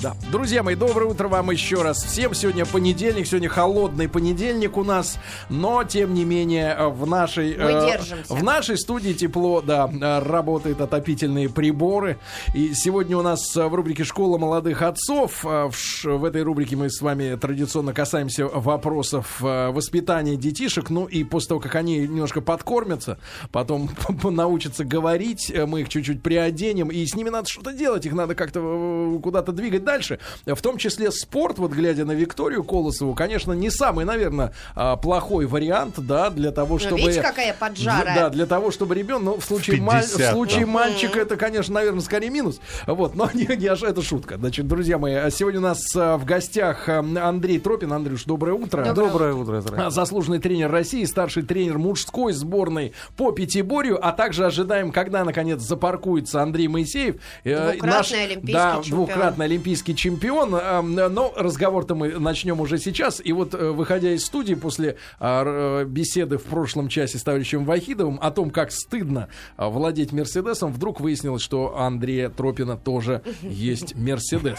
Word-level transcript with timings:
Да. 0.00 0.14
Друзья 0.30 0.62
мои, 0.62 0.76
доброе 0.76 1.06
утро 1.06 1.26
вам 1.26 1.50
еще 1.50 1.82
раз 1.82 2.04
всем. 2.04 2.32
Сегодня 2.32 2.64
понедельник, 2.64 3.26
сегодня 3.26 3.48
холодный 3.48 4.08
понедельник 4.08 4.76
у 4.76 4.84
нас, 4.84 5.18
но 5.48 5.82
тем 5.82 6.14
не 6.14 6.24
менее 6.24 6.88
в 6.90 7.04
нашей 7.04 7.54
э, 7.54 7.98
в 8.28 8.44
нашей 8.44 8.78
студии 8.78 9.12
тепло, 9.12 9.60
да, 9.60 9.90
работают 10.20 10.80
отопительные 10.80 11.48
приборы. 11.48 12.18
И 12.54 12.74
сегодня 12.74 13.16
у 13.16 13.22
нас 13.22 13.56
в 13.56 13.74
рубрике 13.74 14.04
"Школа 14.04 14.38
молодых 14.38 14.82
отцов" 14.82 15.44
э, 15.44 15.68
в, 15.68 16.04
в 16.04 16.24
этой 16.24 16.42
рубрике 16.42 16.76
мы 16.76 16.90
с 16.90 17.00
вами 17.00 17.34
традиционно 17.34 17.92
касаемся 17.92 18.46
вопросов 18.46 19.42
э, 19.42 19.70
воспитания 19.70 20.36
детишек. 20.36 20.90
Ну 20.90 21.06
и 21.06 21.24
после 21.24 21.48
того, 21.48 21.60
как 21.60 21.74
они 21.74 21.98
немножко 21.98 22.40
подкормятся, 22.40 23.18
потом 23.50 23.90
научатся 24.22 24.84
говорить, 24.84 25.50
э, 25.50 25.66
мы 25.66 25.80
их 25.80 25.88
чуть-чуть 25.88 26.22
приоденем, 26.22 26.88
и 26.88 27.04
с 27.04 27.16
ними 27.16 27.30
надо 27.30 27.48
что-то 27.48 27.72
делать, 27.72 28.06
их 28.06 28.12
надо 28.12 28.36
как-то 28.36 29.18
куда-то 29.20 29.50
двигать 29.50 29.87
дальше. 29.88 30.18
В 30.44 30.60
том 30.60 30.76
числе 30.76 31.10
спорт, 31.10 31.58
вот 31.58 31.72
глядя 31.72 32.04
на 32.04 32.12
Викторию 32.12 32.62
Колосову, 32.62 33.14
конечно, 33.14 33.52
не 33.52 33.70
самый, 33.70 34.04
наверное, 34.04 34.52
а, 34.74 34.96
плохой 34.96 35.46
вариант, 35.46 35.94
да, 35.96 36.28
для 36.28 36.50
того, 36.50 36.74
ну, 36.74 36.78
чтобы... 36.78 37.00
Видите, 37.00 37.22
какая 37.22 37.54
поджара. 37.54 38.12
Да, 38.14 38.30
для 38.30 38.46
того, 38.46 38.70
чтобы 38.70 38.94
ребенок, 38.94 39.24
ну, 39.24 39.40
в 39.40 39.44
случае, 39.44 39.76
50, 39.76 39.86
маль, 39.86 40.04
в 40.04 40.32
случае 40.32 40.66
да. 40.66 40.72
мальчика, 40.72 41.18
это, 41.20 41.36
конечно, 41.36 41.74
наверное, 41.74 42.02
скорее 42.02 42.28
минус. 42.28 42.60
Вот, 42.86 43.14
но 43.14 43.30
не, 43.34 43.46
не, 43.46 43.66
это 43.66 44.02
шутка. 44.02 44.36
Значит, 44.36 44.66
друзья 44.68 44.98
мои, 44.98 45.14
а 45.14 45.30
сегодня 45.30 45.60
у 45.60 45.62
нас 45.62 45.80
а, 45.96 46.18
в 46.18 46.24
гостях 46.26 46.88
Андрей 46.88 47.58
Тропин. 47.58 47.92
Андрюш, 47.92 48.24
доброе 48.24 48.52
утро. 48.52 48.84
Доброе, 48.84 49.08
доброе 49.08 49.34
утро. 49.34 49.60
Здравствуйте. 49.62 49.90
Заслуженный 49.90 50.38
тренер 50.38 50.70
России, 50.70 51.04
старший 51.04 51.42
тренер 51.44 51.78
мужской 51.78 52.34
сборной 52.34 52.92
по 53.16 53.32
пятиборью, 53.32 53.98
а 54.06 54.12
также 54.12 54.44
ожидаем, 54.44 54.92
когда, 54.92 55.24
наконец, 55.24 55.62
запаркуется 55.62 56.42
Андрей 56.42 56.68
Моисеев. 56.68 57.16
Э, 57.44 57.72
двукратный 57.72 57.90
наш, 57.90 58.12
олимпийский 58.12 58.52
да, 58.52 58.72
чемпион. 58.82 58.90
двукратный 58.90 59.46
олимпийский 59.46 59.77
олимпийский 59.78 59.94
чемпион. 59.94 60.50
Но 60.50 61.32
разговор-то 61.36 61.94
мы 61.94 62.18
начнем 62.18 62.60
уже 62.60 62.78
сейчас. 62.78 63.20
И 63.24 63.32
вот, 63.32 63.54
э, 63.54 63.70
выходя 63.70 64.10
из 64.10 64.24
студии 64.24 64.54
после 64.54 64.96
а, 65.20 65.84
беседы 65.84 66.38
в 66.38 66.44
прошлом 66.44 66.88
часе 66.88 67.18
с 67.18 67.22
товарищем 67.22 67.64
Вахидовым 67.64 68.18
о 68.20 68.30
том, 68.30 68.50
как 68.50 68.72
стыдно 68.72 69.28
а, 69.56 69.68
владеть 69.68 70.12
Мерседесом, 70.12 70.72
вдруг 70.72 71.00
выяснилось, 71.00 71.42
что 71.42 71.78
Андрея 71.78 72.28
Тропина 72.28 72.76
тоже 72.76 73.22
есть 73.42 73.94
Мерседес. 73.94 74.58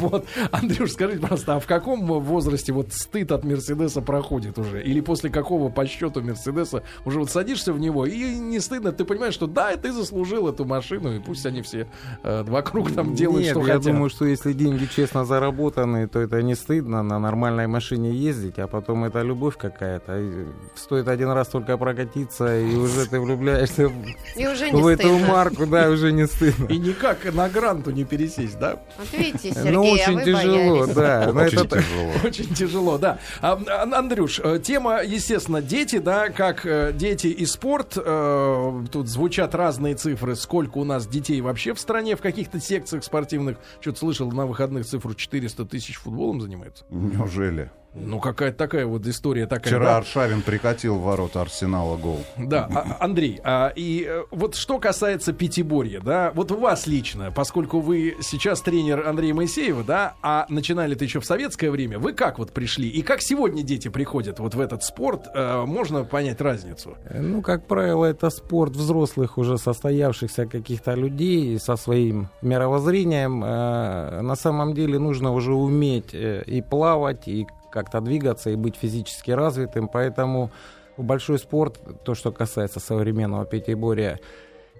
Вот. 0.00 0.26
Андрюш, 0.50 0.92
скажите, 0.92 1.20
пожалуйста, 1.20 1.56
а 1.56 1.60
в 1.60 1.66
каком 1.66 2.06
возрасте 2.06 2.72
вот 2.72 2.92
стыд 2.92 3.32
от 3.32 3.44
Мерседеса 3.44 4.00
проходит 4.00 4.58
уже? 4.58 4.82
Или 4.82 5.00
после 5.00 5.30
какого 5.30 5.68
по 5.68 5.86
счету 5.86 6.22
Мерседеса 6.22 6.82
уже 7.04 7.18
вот 7.18 7.30
садишься 7.30 7.72
в 7.72 7.80
него 7.80 8.06
и 8.06 8.34
не 8.38 8.60
стыдно, 8.60 8.92
ты 8.92 9.04
понимаешь, 9.04 9.34
что 9.34 9.46
да, 9.46 9.76
ты 9.76 9.92
заслужил 9.92 10.48
эту 10.48 10.64
машину, 10.64 11.14
и 11.14 11.20
пусть 11.20 11.44
они 11.44 11.62
все 11.62 11.86
э, 12.22 12.42
вокруг 12.44 12.92
там 12.92 13.14
делают 13.14 13.44
нет, 13.44 13.49
что 13.50 13.60
я 13.60 13.74
хотят. 13.74 13.92
думаю, 13.92 14.10
что 14.10 14.24
если 14.24 14.52
деньги 14.52 14.86
честно 14.86 15.24
заработаны, 15.24 16.08
то 16.08 16.20
это 16.20 16.42
не 16.42 16.54
стыдно 16.54 17.02
на 17.02 17.18
нормальной 17.18 17.66
машине 17.66 18.10
ездить, 18.12 18.58
а 18.58 18.66
потом 18.66 19.04
это 19.04 19.22
любовь 19.22 19.56
какая-то. 19.56 20.46
Стоит 20.74 21.08
один 21.08 21.30
раз 21.30 21.48
только 21.48 21.76
прокатиться, 21.76 22.58
и 22.58 22.76
уже 22.76 23.06
ты 23.06 23.20
влюбляешься 23.20 23.90
и 24.36 24.46
уже 24.46 24.70
в 24.70 24.86
эту 24.86 25.18
марку, 25.18 25.66
да, 25.66 25.90
уже 25.90 26.12
не 26.12 26.26
стыдно. 26.26 26.66
И 26.66 26.78
никак 26.78 27.32
на 27.32 27.48
гранту 27.48 27.90
не 27.90 28.04
пересесть, 28.04 28.58
да? 28.58 28.80
Вот 28.98 29.12
видите, 29.12 29.52
Сергей, 29.52 29.72
Ну, 29.72 29.82
очень 29.82 30.20
а 30.20 30.24
тяжело, 30.24 30.86
да. 30.86 31.30
Очень 31.34 31.68
тяжело. 31.68 32.12
Очень 32.24 32.54
тяжело, 32.54 32.98
да. 32.98 33.18
А, 33.40 33.60
Андрюш, 33.92 34.40
э, 34.42 34.60
тема, 34.62 35.02
естественно, 35.02 35.62
дети, 35.62 35.98
да, 35.98 36.28
как 36.28 36.66
э, 36.66 36.92
дети 36.94 37.28
и 37.28 37.46
спорт. 37.46 37.96
Э, 37.96 38.84
тут 38.90 39.08
звучат 39.08 39.54
разные 39.54 39.94
цифры, 39.94 40.36
сколько 40.36 40.78
у 40.78 40.84
нас 40.84 41.06
детей 41.06 41.40
вообще 41.40 41.74
в 41.74 41.80
стране 41.80 42.16
в 42.16 42.20
каких-то 42.20 42.60
секциях 42.60 43.04
спортивных 43.04 43.39
спортивных, 43.40 43.58
что-то 43.80 43.98
слышал 43.98 44.30
на 44.30 44.46
выходных 44.46 44.86
цифру 44.86 45.14
400 45.14 45.64
тысяч 45.66 45.96
футболом 45.96 46.40
занимаются. 46.40 46.84
Неужели? 46.90 47.70
Ну, 47.94 48.20
какая-то 48.20 48.56
такая 48.56 48.86
вот 48.86 49.06
история 49.06 49.46
такая. 49.46 49.72
Вчера 49.72 49.84
да? 49.84 49.96
Аршавин 49.96 50.42
прикатил 50.42 50.96
в 50.96 51.02
ворота 51.02 51.40
Арсенала 51.40 51.96
гол. 51.96 52.20
Да, 52.36 52.68
а, 52.72 53.04
Андрей, 53.04 53.40
а, 53.42 53.72
и 53.74 54.06
э, 54.08 54.22
вот 54.30 54.54
что 54.54 54.78
касается 54.78 55.32
пятиборья, 55.32 56.00
да, 56.00 56.30
вот 56.34 56.52
у 56.52 56.56
вас 56.56 56.86
лично, 56.86 57.32
поскольку 57.34 57.80
вы 57.80 58.16
сейчас 58.20 58.60
тренер 58.60 59.08
Андрея 59.08 59.34
Моисеева, 59.34 59.82
да, 59.82 60.14
а 60.22 60.46
начинали 60.48 60.94
это 60.94 61.04
еще 61.04 61.18
в 61.18 61.26
советское 61.26 61.70
время, 61.70 61.98
вы 61.98 62.12
как 62.12 62.38
вот 62.38 62.52
пришли? 62.52 62.88
И 62.88 63.02
как 63.02 63.22
сегодня 63.22 63.64
дети 63.64 63.88
приходят 63.88 64.38
вот 64.38 64.54
в 64.54 64.60
этот 64.60 64.84
спорт? 64.84 65.26
А, 65.34 65.66
можно 65.66 66.04
понять 66.04 66.40
разницу? 66.40 66.96
Ну, 67.12 67.42
как 67.42 67.66
правило, 67.66 68.04
это 68.04 68.30
спорт 68.30 68.76
взрослых, 68.76 69.36
уже 69.36 69.58
состоявшихся 69.58 70.46
каких-то 70.46 70.94
людей 70.94 71.58
со 71.58 71.74
своим 71.74 72.28
мировоззрением. 72.40 73.42
А, 73.44 74.20
на 74.22 74.36
самом 74.36 74.74
деле 74.74 75.00
нужно 75.00 75.32
уже 75.32 75.54
уметь 75.54 76.10
и 76.12 76.62
плавать, 76.68 77.26
и 77.26 77.48
как-то 77.70 78.00
двигаться 78.00 78.50
и 78.50 78.56
быть 78.56 78.76
физически 78.76 79.30
развитым. 79.30 79.88
Поэтому 79.88 80.50
большой 80.96 81.38
спорт, 81.38 81.80
то, 82.04 82.14
что 82.14 82.32
касается 82.32 82.80
современного 82.80 83.44
пятиборья, 83.44 84.20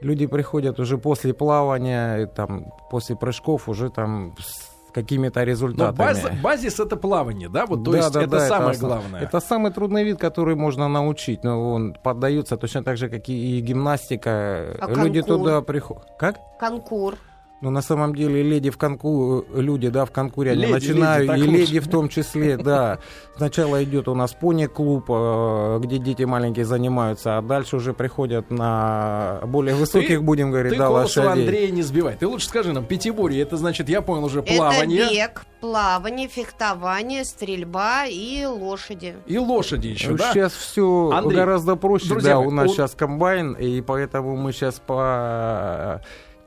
люди 0.00 0.26
приходят 0.26 0.78
уже 0.80 0.98
после 0.98 1.34
плавания, 1.34 2.26
там, 2.26 2.72
после 2.90 3.16
прыжков 3.16 3.68
уже 3.68 3.90
там 3.90 4.34
с 4.38 4.70
какими-то 4.92 5.44
результатами. 5.44 5.96
Но 5.96 6.04
баз, 6.04 6.40
базис 6.42 6.80
это 6.80 6.96
плавание, 6.96 7.48
да? 7.48 7.66
Вот, 7.66 7.84
то 7.84 7.92
да, 7.92 7.98
есть 7.98 8.12
да, 8.12 8.22
это 8.22 8.30
да, 8.30 8.48
самое 8.48 8.72
это, 8.72 8.80
главное. 8.80 9.20
Это 9.20 9.40
самый 9.40 9.72
трудный 9.72 10.04
вид, 10.04 10.18
который 10.18 10.56
можно 10.56 10.88
научить. 10.88 11.44
Но 11.44 11.72
он 11.72 11.94
поддается 11.94 12.56
точно 12.56 12.82
так 12.82 12.96
же, 12.96 13.08
как 13.08 13.28
и 13.28 13.60
гимнастика. 13.60 14.76
А 14.80 14.88
Люди 14.88 15.20
конкур? 15.20 15.38
туда 15.38 15.62
приходят. 15.62 16.06
Как? 16.18 16.36
Конкур. 16.58 17.16
Ну, 17.62 17.69
на 17.69 17.82
самом 17.82 18.15
деле, 18.15 18.43
леди 18.43 18.71
в 18.71 18.78
конку, 18.78 19.44
люди, 19.53 19.91
да, 19.91 20.06
в 20.06 20.10
конкуре, 20.10 20.53
они 20.53 20.62
леди, 20.62 20.72
начинают, 20.72 21.28
леди, 21.28 21.41
и 21.41 21.47
лучше. 21.47 21.60
леди 21.60 21.81
в 21.81 21.88
том 21.88 22.09
числе, 22.09 22.56
да. 22.59 23.00
Сначала 23.37 23.84
идет 23.84 24.09
у 24.09 24.15
нас 24.15 24.32
пони-клуб, 24.32 25.04
э, 25.10 25.78
где 25.82 25.99
дети 25.99 26.22
маленькие 26.22 26.65
занимаются, 26.65 27.37
а 27.37 27.43
дальше 27.43 27.76
уже 27.76 27.93
приходят 27.93 28.50
на 28.50 29.41
более 29.44 29.75
высоких, 29.75 30.09
ты, 30.09 30.20
будем 30.20 30.50
говорить, 30.50 30.72
ты 30.72 30.78
да, 30.78 30.88
лошадей. 30.88 31.31
Андрея 31.31 31.70
не 31.70 31.82
сбивай. 31.82 32.16
Ты 32.16 32.26
лучше 32.26 32.49
скажи 32.49 32.72
нам, 32.72 32.87
пятиборье, 32.87 33.43
это 33.43 33.59
значит, 33.59 33.91
я 33.91 34.00
понял 34.00 34.25
уже, 34.25 34.43
плавание. 34.43 35.03
Это 35.03 35.12
бег, 35.12 35.44
плавание, 35.60 36.28
фехтование, 36.28 37.26
стрельба 37.26 38.06
и 38.06 38.47
лошади. 38.47 39.16
И 39.26 39.37
лошади 39.37 39.88
еще, 39.88 40.15
да? 40.15 40.32
Сейчас 40.32 40.54
все 40.54 41.10
Андрей, 41.12 41.37
гораздо 41.37 41.76
проще, 41.76 42.09
друзья, 42.09 42.37
да, 42.37 42.38
у 42.38 42.50
нас 42.50 42.70
он... 42.70 42.75
сейчас 42.75 42.93
комбайн, 42.93 43.53
и 43.53 43.82
поэтому 43.82 44.34
мы 44.37 44.53
сейчас 44.53 44.78
по 44.78 46.00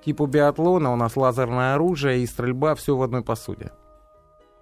типу 0.06 0.26
биатлона 0.26 0.94
у 0.94 0.96
нас 0.96 1.16
лазерное 1.18 1.76
оружие 1.76 2.20
и 2.20 2.26
стрельба 2.26 2.76
все 2.76 2.96
в 2.96 3.02
одной 3.04 3.24
посуде. 3.24 3.72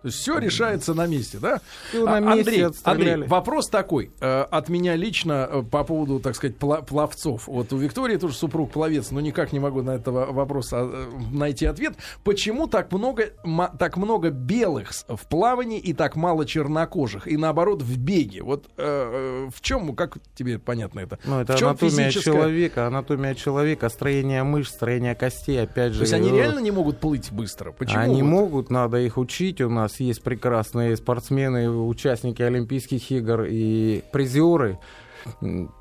То 0.02 0.08
есть 0.08 0.18
все 0.18 0.40
решается 0.40 0.94
на 0.94 1.06
месте, 1.06 1.38
да? 1.40 1.62
Все 1.90 2.06
на 2.06 2.20
месте 2.20 2.66
Андрей, 2.84 3.14
Андрей, 3.14 3.28
вопрос 3.28 3.70
такой 3.70 4.12
э, 4.20 4.42
от 4.50 4.70
меня 4.70 4.96
лично 4.96 5.48
э, 5.50 5.64
по 5.64 5.84
поводу, 5.84 6.20
так 6.20 6.36
сказать, 6.36 6.58
пловцов. 6.58 7.48
Вот 7.48 7.72
у 7.72 7.78
Виктории 7.78 8.18
тоже 8.18 8.34
супруг 8.34 8.72
пловец, 8.72 9.12
но 9.12 9.22
никак 9.22 9.54
не 9.54 9.60
могу 9.60 9.84
на 9.84 9.92
этого 9.92 10.32
вопроса 10.32 10.90
э, 10.92 11.10
найти 11.32 11.66
ответ. 11.66 11.94
Почему 12.24 12.68
так 12.68 12.92
много, 12.92 13.30
так 13.78 13.98
много 13.98 14.32
белых 14.32 14.92
в 15.08 15.28
плавании 15.28 15.80
и 15.80 15.94
так 15.94 16.16
мало 16.16 16.46
чернокожих? 16.46 17.28
И 17.28 17.38
наоборот 17.38 17.84
в 17.84 17.98
беге. 17.98 18.42
Вот 18.42 18.70
в 18.78 19.62
чем, 19.62 19.96
как 19.96 20.18
тебе 20.36 20.58
понятно 20.58 21.02
это? 21.02 21.20
Ну, 21.26 21.40
это 21.42 21.54
анатомия 21.56 22.10
физическая... 22.10 22.34
человека, 22.34 22.88
анатомия 22.88 23.36
человека, 23.36 23.90
строение 23.90 24.44
мышц, 24.44 24.72
строение 24.72 25.14
костей, 25.16 25.62
опять 25.62 25.94
же. 25.94 26.00
То 26.00 26.04
есть 26.04 26.14
они 26.14 26.32
реально 26.32 26.60
не 26.60 26.72
могут 26.72 27.00
плыть 27.00 27.32
быстро? 27.32 27.72
Почему? 27.72 28.00
Они 28.00 28.24
вот? 28.24 28.30
могут, 28.30 28.70
надо 28.72 28.98
их 28.98 29.18
учить. 29.18 29.62
У 29.62 29.70
нас 29.70 29.91
нас 29.92 30.00
есть 30.00 30.24
прекрасные 30.24 30.96
спортсмены, 30.96 31.70
участники 31.70 32.42
Олимпийских 32.42 33.12
игр 33.12 33.46
и 33.48 34.04
призеры. 34.12 34.80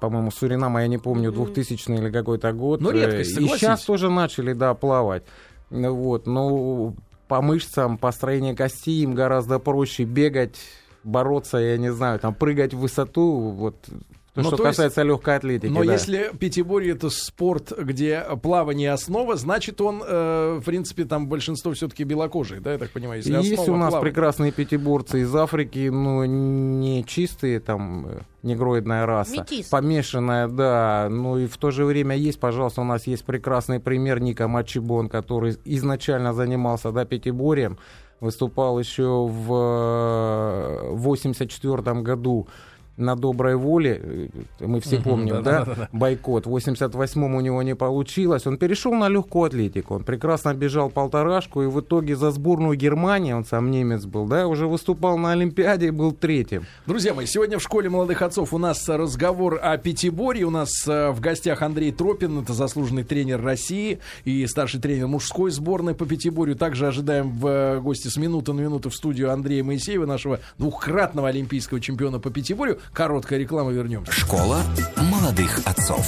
По-моему, 0.00 0.30
Суринама, 0.30 0.82
я 0.82 0.88
не 0.88 0.98
помню, 0.98 1.32
2000 1.32 1.90
или 1.92 2.10
какой-то 2.10 2.52
год. 2.52 2.80
Ну, 2.80 2.90
редкость, 2.90 3.38
И 3.38 3.46
сейчас 3.48 3.84
тоже 3.84 4.10
начали, 4.10 4.52
да, 4.52 4.74
плавать. 4.74 5.22
Вот, 5.70 6.26
но 6.26 6.94
по 7.28 7.40
мышцам, 7.40 7.96
по 7.96 8.10
строению 8.12 8.56
костей 8.56 9.02
им 9.02 9.14
гораздо 9.14 9.58
проще 9.58 10.04
бегать, 10.04 10.58
бороться, 11.04 11.58
я 11.58 11.78
не 11.78 11.92
знаю, 11.92 12.18
там 12.18 12.34
прыгать 12.34 12.74
в 12.74 12.80
высоту, 12.80 13.50
вот 13.50 13.76
то, 14.34 14.42
ну, 14.42 14.46
что 14.46 14.58
то 14.58 14.62
касается 14.62 15.00
есть, 15.00 15.08
легкой 15.08 15.36
атлетики. 15.36 15.70
Но 15.70 15.84
да. 15.84 15.92
если 15.92 16.30
пятиборье 16.38 16.92
это 16.92 17.10
спорт, 17.10 17.72
где 17.76 18.24
плавание 18.40 18.92
основа, 18.92 19.34
значит 19.34 19.80
он, 19.80 20.04
э, 20.06 20.58
в 20.60 20.64
принципе, 20.64 21.04
там 21.04 21.26
большинство 21.26 21.72
все-таки 21.72 22.04
белокожие, 22.04 22.60
да, 22.60 22.72
я 22.72 22.78
так 22.78 22.90
понимаю. 22.90 23.18
Если 23.18 23.32
есть 23.32 23.68
у 23.68 23.74
нас 23.76 23.90
плавания. 23.90 24.00
прекрасные 24.12 24.52
пятиборцы 24.52 25.22
из 25.22 25.34
Африки, 25.34 25.88
но 25.88 26.24
не 26.24 27.04
чистые, 27.04 27.58
там, 27.58 28.06
э, 28.06 28.20
негроидная 28.44 29.04
раса. 29.04 29.32
Метис. 29.32 29.66
Помешанная, 29.66 30.46
да. 30.46 31.08
Ну 31.10 31.38
и 31.38 31.46
в 31.48 31.56
то 31.56 31.72
же 31.72 31.84
время 31.84 32.16
есть, 32.16 32.38
пожалуйста, 32.38 32.82
у 32.82 32.84
нас 32.84 33.08
есть 33.08 33.24
прекрасный 33.24 33.80
пример 33.80 34.20
Ника 34.20 34.46
Мачибон, 34.46 35.08
который 35.08 35.56
изначально 35.64 36.34
занимался, 36.34 36.92
да, 36.92 37.04
пятиборьем, 37.04 37.78
выступал 38.20 38.78
еще 38.78 39.26
в 39.26 40.94
84 40.94 41.82
э, 41.84 41.94
году 42.02 42.46
на 43.00 43.16
доброй 43.16 43.56
воле, 43.56 44.00
э, 44.02 44.28
мы 44.66 44.80
все 44.80 45.00
помним, 45.00 45.42
да, 45.42 45.88
бойкот, 45.92 46.46
в 46.46 46.56
88-м 46.56 47.34
у 47.34 47.40
него 47.40 47.62
не 47.62 47.74
получилось, 47.74 48.46
он 48.46 48.58
перешел 48.58 48.92
на 48.92 49.08
легкую 49.08 49.44
атлетику, 49.44 49.94
он 49.94 50.04
прекрасно 50.04 50.54
бежал 50.54 50.90
полторашку, 50.90 51.62
и 51.62 51.66
в 51.66 51.80
итоге 51.80 52.16
за 52.16 52.30
сборную 52.30 52.76
Германии, 52.76 53.32
он 53.32 53.44
сам 53.44 53.70
немец 53.70 54.04
был, 54.04 54.26
да, 54.26 54.46
уже 54.46 54.66
выступал 54.66 55.18
на 55.18 55.32
Олимпиаде 55.32 55.88
и 55.88 55.90
был 55.90 56.12
третьим. 56.12 56.64
Друзья 56.86 57.14
мои, 57.14 57.26
сегодня 57.26 57.58
в 57.58 57.62
школе 57.62 57.88
молодых 57.88 58.22
отцов 58.22 58.52
у 58.52 58.58
нас 58.58 58.88
разговор 58.88 59.58
о 59.62 59.76
пятиборье, 59.78 60.46
у 60.46 60.50
нас 60.50 60.86
э, 60.86 61.10
в 61.10 61.20
гостях 61.20 61.62
Андрей 61.62 61.92
Тропин, 61.92 62.38
это 62.38 62.52
заслуженный 62.52 63.04
тренер 63.04 63.42
России 63.42 63.98
и 64.24 64.46
старший 64.46 64.80
тренер 64.80 65.06
мужской 65.06 65.50
сборной 65.50 65.94
по 65.94 66.06
пятиборью. 66.06 66.56
Также 66.56 66.86
ожидаем 66.86 67.30
в 67.30 67.46
э, 67.46 67.80
гости 67.80 68.08
с 68.08 68.16
минуты 68.16 68.52
на 68.52 68.60
минуту 68.60 68.90
в 68.90 68.94
студию 68.94 69.32
Андрея 69.32 69.64
Моисеева, 69.64 70.06
нашего 70.06 70.40
двухкратного 70.58 71.28
олимпийского 71.28 71.80
чемпиона 71.80 72.18
по 72.18 72.30
пятиборью. 72.30 72.78
Короткая 72.92 73.38
реклама, 73.38 73.70
вернемся. 73.70 74.12
Школа 74.12 74.62
молодых 74.96 75.60
отцов. 75.64 76.06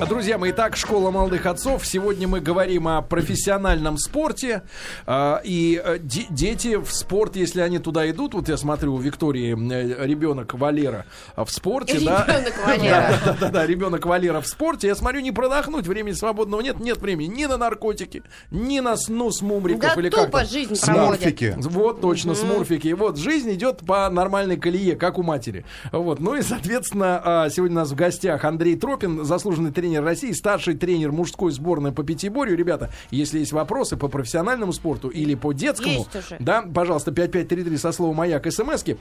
Друзья 0.00 0.38
мои, 0.38 0.50
итак, 0.50 0.76
школа 0.76 1.10
молодых 1.10 1.46
отцов. 1.46 1.86
Сегодня 1.86 2.26
мы 2.26 2.40
говорим 2.40 2.88
о 2.88 3.00
профессиональном 3.00 3.96
спорте. 3.96 4.62
Э, 5.06 5.38
и 5.44 5.80
э, 5.82 5.98
дети 6.00 6.76
в 6.76 6.90
спорт, 6.92 7.36
если 7.36 7.60
они 7.60 7.78
туда 7.78 8.08
идут, 8.10 8.34
вот 8.34 8.48
я 8.48 8.56
смотрю, 8.56 8.94
у 8.94 8.98
Виктории 8.98 9.54
э, 9.54 10.06
ребенок 10.06 10.54
Валера 10.54 11.06
в 11.36 11.48
спорте, 11.48 12.00
да? 12.00 12.26
Ребенок 12.26 12.54
Валера. 12.66 12.90
Да, 12.90 13.20
да, 13.24 13.36
да, 13.40 13.48
да, 13.50 13.66
ребенок 13.66 14.04
Валера 14.04 14.40
в 14.40 14.46
спорте. 14.46 14.88
Я 14.88 14.94
смотрю, 14.94 15.20
не 15.20 15.30
продохнуть, 15.30 15.86
времени 15.86 16.12
свободного 16.12 16.60
нет, 16.60 16.80
нет 16.80 16.98
времени 16.98 17.28
ни 17.28 17.46
на 17.46 17.56
наркотики, 17.56 18.24
ни 18.50 18.80
на 18.80 18.96
сну 18.96 19.30
с 19.30 19.42
мумриков 19.42 19.94
да 19.94 20.00
или 20.00 20.10
тупо 20.10 20.40
как 20.40 20.48
жизнь 20.48 20.74
Смурфики. 20.74 21.54
Вот, 21.56 22.00
точно, 22.00 22.32
mm-hmm. 22.32 22.34
смурфики. 22.34 22.92
Вот, 22.92 23.16
жизнь 23.16 23.52
идет 23.52 23.78
по 23.86 24.10
нормальной 24.10 24.56
колее, 24.56 24.96
как 24.96 25.18
у 25.18 25.22
матери. 25.22 25.64
Вот, 25.92 26.18
ну 26.20 26.34
и, 26.34 26.42
соответственно, 26.42 27.22
а, 27.24 27.48
сегодня 27.48 27.76
у 27.76 27.80
нас 27.80 27.92
в 27.92 27.94
гостях 27.94 28.44
Андрей 28.44 28.76
Тропин, 28.76 29.24
заслуженный 29.24 29.70
тренер 29.70 29.83
России, 30.04 30.32
старший 30.32 30.74
тренер 30.74 31.12
мужской 31.12 31.52
сборной 31.52 31.92
по 31.92 32.02
пятиборью. 32.02 32.56
Ребята, 32.56 32.90
если 33.10 33.38
есть 33.38 33.52
вопросы 33.52 33.96
по 33.96 34.08
профессиональному 34.08 34.72
спорту 34.72 35.08
или 35.08 35.34
по 35.34 35.52
детскому, 35.52 36.06
да, 36.38 36.62
пожалуйста, 36.62 37.12
5533 37.12 37.76
со 37.76 37.92
словом 37.92 38.16
«Маяк» 38.16 38.50
смски. 38.50 38.96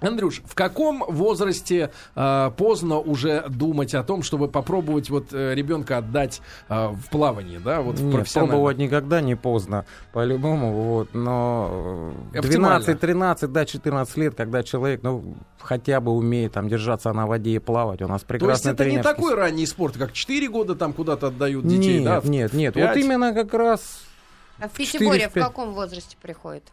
Андрюш, 0.00 0.42
в 0.44 0.54
каком 0.54 1.04
возрасте 1.08 1.90
э, 2.14 2.50
поздно 2.56 2.98
уже 2.98 3.44
думать 3.48 3.94
о 3.94 4.02
том, 4.02 4.22
чтобы 4.22 4.48
попробовать 4.48 5.08
вот 5.08 5.32
э, 5.32 5.54
ребенка 5.54 5.98
отдать 5.98 6.42
э, 6.68 6.88
в 6.88 7.08
плавание, 7.10 7.60
да, 7.60 7.80
вот 7.80 7.98
в 7.98 8.04
Нет, 8.04 8.30
пробовать 8.32 8.76
никогда 8.76 9.22
не 9.22 9.36
поздно, 9.36 9.86
по-любому, 10.12 10.72
вот, 10.72 11.14
но 11.14 12.12
12-13, 12.34 13.46
да, 13.46 13.64
14 13.64 14.16
лет, 14.18 14.34
когда 14.34 14.62
человек, 14.62 15.02
ну, 15.02 15.34
хотя 15.58 16.00
бы 16.00 16.12
умеет 16.12 16.52
там 16.52 16.68
держаться 16.68 17.12
на 17.14 17.26
воде 17.26 17.52
и 17.52 17.58
плавать, 17.58 18.02
у 18.02 18.08
нас 18.08 18.22
прекрасный 18.22 18.62
То 18.62 18.68
есть 18.68 18.80
это 18.80 18.90
не 18.90 19.02
такой 19.02 19.34
ранний 19.34 19.66
спорт, 19.66 19.96
как 19.96 20.12
4 20.12 20.48
года 20.50 20.74
там 20.74 20.92
куда-то 20.92 21.28
отдают 21.28 21.66
детей, 21.66 22.00
нет, 22.00 22.04
да? 22.04 22.20
Нет, 22.28 22.52
нет, 22.52 22.74
5? 22.74 22.88
вот 22.88 22.96
именно 23.02 23.32
как 23.32 23.54
раз... 23.54 24.00
А 24.58 24.68
в 24.68 24.72
пятиборе 24.72 25.28
в 25.28 25.32
каком 25.32 25.72
возрасте 25.72 26.16
приходит? 26.20 26.64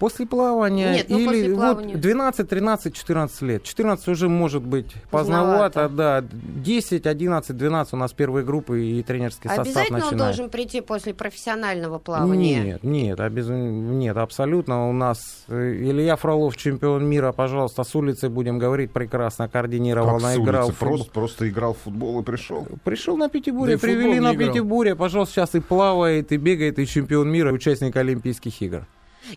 После 0.00 0.26
плавания 0.26 0.94
Нет, 0.94 1.06
ну, 1.10 1.18
или 1.18 1.26
после 1.26 1.54
плавания. 1.54 1.92
вот 1.92 2.00
12, 2.00 2.48
13, 2.48 2.94
14 2.94 3.42
лет. 3.42 3.62
14 3.64 4.08
уже 4.08 4.30
может 4.30 4.62
быть 4.62 4.94
поздновато, 5.10 5.90
да. 5.90 6.24
10, 6.32 7.06
11, 7.06 7.54
12 7.54 7.92
у 7.92 7.96
нас 7.98 8.14
первые 8.14 8.46
группы 8.46 8.82
и 8.82 9.02
тренерский 9.02 9.50
состав 9.50 9.66
Обязательно 9.66 9.98
начинает. 9.98 10.12
он 10.12 10.18
должен 10.18 10.48
прийти 10.48 10.80
после 10.80 11.12
профессионального 11.12 11.98
плавания? 11.98 12.62
Нет, 12.62 12.82
нет, 12.82 13.20
обез... 13.20 13.48
нет, 13.50 14.16
абсолютно. 14.16 14.88
У 14.88 14.94
нас 14.94 15.44
э, 15.48 15.74
Илья 15.74 16.16
Фролов, 16.16 16.56
чемпион 16.56 17.04
мира, 17.04 17.32
пожалуйста, 17.32 17.84
с 17.84 17.94
улицы 17.94 18.30
будем 18.30 18.58
говорить, 18.58 18.92
прекрасно 18.92 19.50
координировал, 19.50 20.14
как 20.14 20.22
наиграл. 20.22 20.68
Улицы? 20.68 20.78
Просто, 20.78 21.10
просто 21.12 21.48
играл 21.50 21.74
в 21.74 21.78
футбол 21.84 22.22
и 22.22 22.24
пришел? 22.24 22.66
Пришел 22.84 23.18
на 23.18 23.28
Пятибуре, 23.28 23.74
да 23.74 23.78
привели 23.78 24.18
на 24.18 24.34
Пятибуре, 24.34 24.96
пожалуйста, 24.96 25.34
сейчас 25.34 25.54
и 25.54 25.60
плавает, 25.60 26.32
и 26.32 26.38
бегает, 26.38 26.78
и 26.78 26.86
чемпион 26.86 27.30
мира, 27.30 27.52
участник 27.52 27.94
Олимпийских 27.96 28.62
игр. 28.62 28.86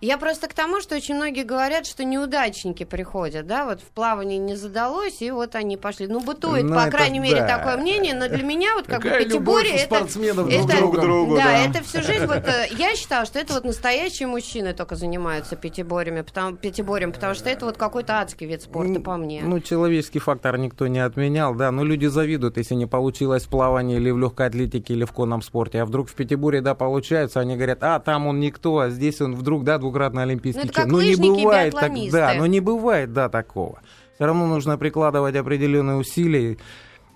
Я 0.01 0.17
просто 0.17 0.47
к 0.47 0.53
тому, 0.53 0.81
что 0.81 0.95
очень 0.95 1.15
многие 1.15 1.43
говорят, 1.43 1.85
что 1.85 2.03
неудачники 2.03 2.83
приходят, 2.83 3.47
да, 3.47 3.65
вот 3.65 3.81
в 3.81 3.85
плавании 3.85 4.37
не 4.37 4.55
задалось, 4.55 5.21
и 5.21 5.31
вот 5.31 5.55
они 5.55 5.77
пошли. 5.77 6.07
Ну, 6.07 6.21
бытует, 6.21 6.63
ну, 6.63 6.75
по 6.75 6.89
крайней 6.89 7.19
да. 7.19 7.25
мере, 7.25 7.41
такое 7.45 7.77
мнение, 7.77 8.13
но 8.13 8.27
для 8.27 8.43
меня 8.43 8.75
вот 8.75 8.87
как 8.87 9.01
Какая 9.01 9.19
бы 9.19 9.25
пятиборье 9.25 9.75
это... 9.75 9.95
это, 9.95 10.77
друг 10.77 10.99
другу, 10.99 11.35
да, 11.35 11.43
да, 11.43 11.57
это 11.65 11.83
всю 11.83 12.01
жизнь, 12.01 12.25
вот 12.25 12.47
э, 12.47 12.67
я 12.77 12.95
считала, 12.95 13.25
что 13.25 13.39
это 13.39 13.53
вот 13.53 13.65
настоящие 13.65 14.27
мужчины 14.27 14.73
только 14.73 14.95
занимаются 14.95 15.55
пятиборьями, 15.55 16.21
потому, 16.21 16.55
пятиборьем, 16.57 17.11
потому 17.11 17.33
что 17.33 17.49
это 17.49 17.65
вот 17.65 17.77
какой-то 17.77 18.19
адский 18.19 18.47
вид 18.47 18.61
спорта, 18.61 18.99
по 18.99 19.17
мне. 19.17 19.41
Ну, 19.43 19.59
человеческий 19.59 20.19
фактор 20.19 20.57
никто 20.57 20.87
не 20.87 20.99
отменял, 20.99 21.55
да, 21.55 21.71
но 21.71 21.83
люди 21.83 22.05
завидуют, 22.05 22.57
если 22.57 22.75
не 22.75 22.85
получилось 22.85 23.43
в 23.43 23.49
плавании 23.49 23.97
или 23.97 24.11
в 24.11 24.17
легкой 24.17 24.47
атлетике 24.47 24.93
или 24.93 25.05
в 25.05 25.11
конном 25.11 25.41
спорте, 25.41 25.81
а 25.81 25.85
вдруг 25.85 26.09
в 26.09 26.13
пятиборе, 26.13 26.61
да, 26.61 26.75
получается, 26.75 27.39
они 27.39 27.55
говорят, 27.55 27.79
а, 27.81 27.99
там 27.99 28.27
он 28.27 28.39
никто, 28.39 28.79
а 28.79 28.89
здесь 28.89 29.21
он 29.21 29.35
вдруг, 29.35 29.63
да, 29.63 29.72
двукратный 29.77 30.23
олимпийский 30.23 30.65
ну, 30.65 30.71
чемпион. 30.71 30.89
Ну, 30.89 31.01
не 31.01 31.15
бывает 31.15 31.73
так, 31.73 31.91
да, 32.11 32.33
но 32.37 32.45
не 32.45 32.59
бывает, 32.59 33.13
да, 33.13 33.29
такого. 33.29 33.79
Все 34.15 34.25
равно 34.25 34.47
нужно 34.47 34.77
прикладывать 34.77 35.35
определенные 35.35 35.97
усилия 35.97 36.57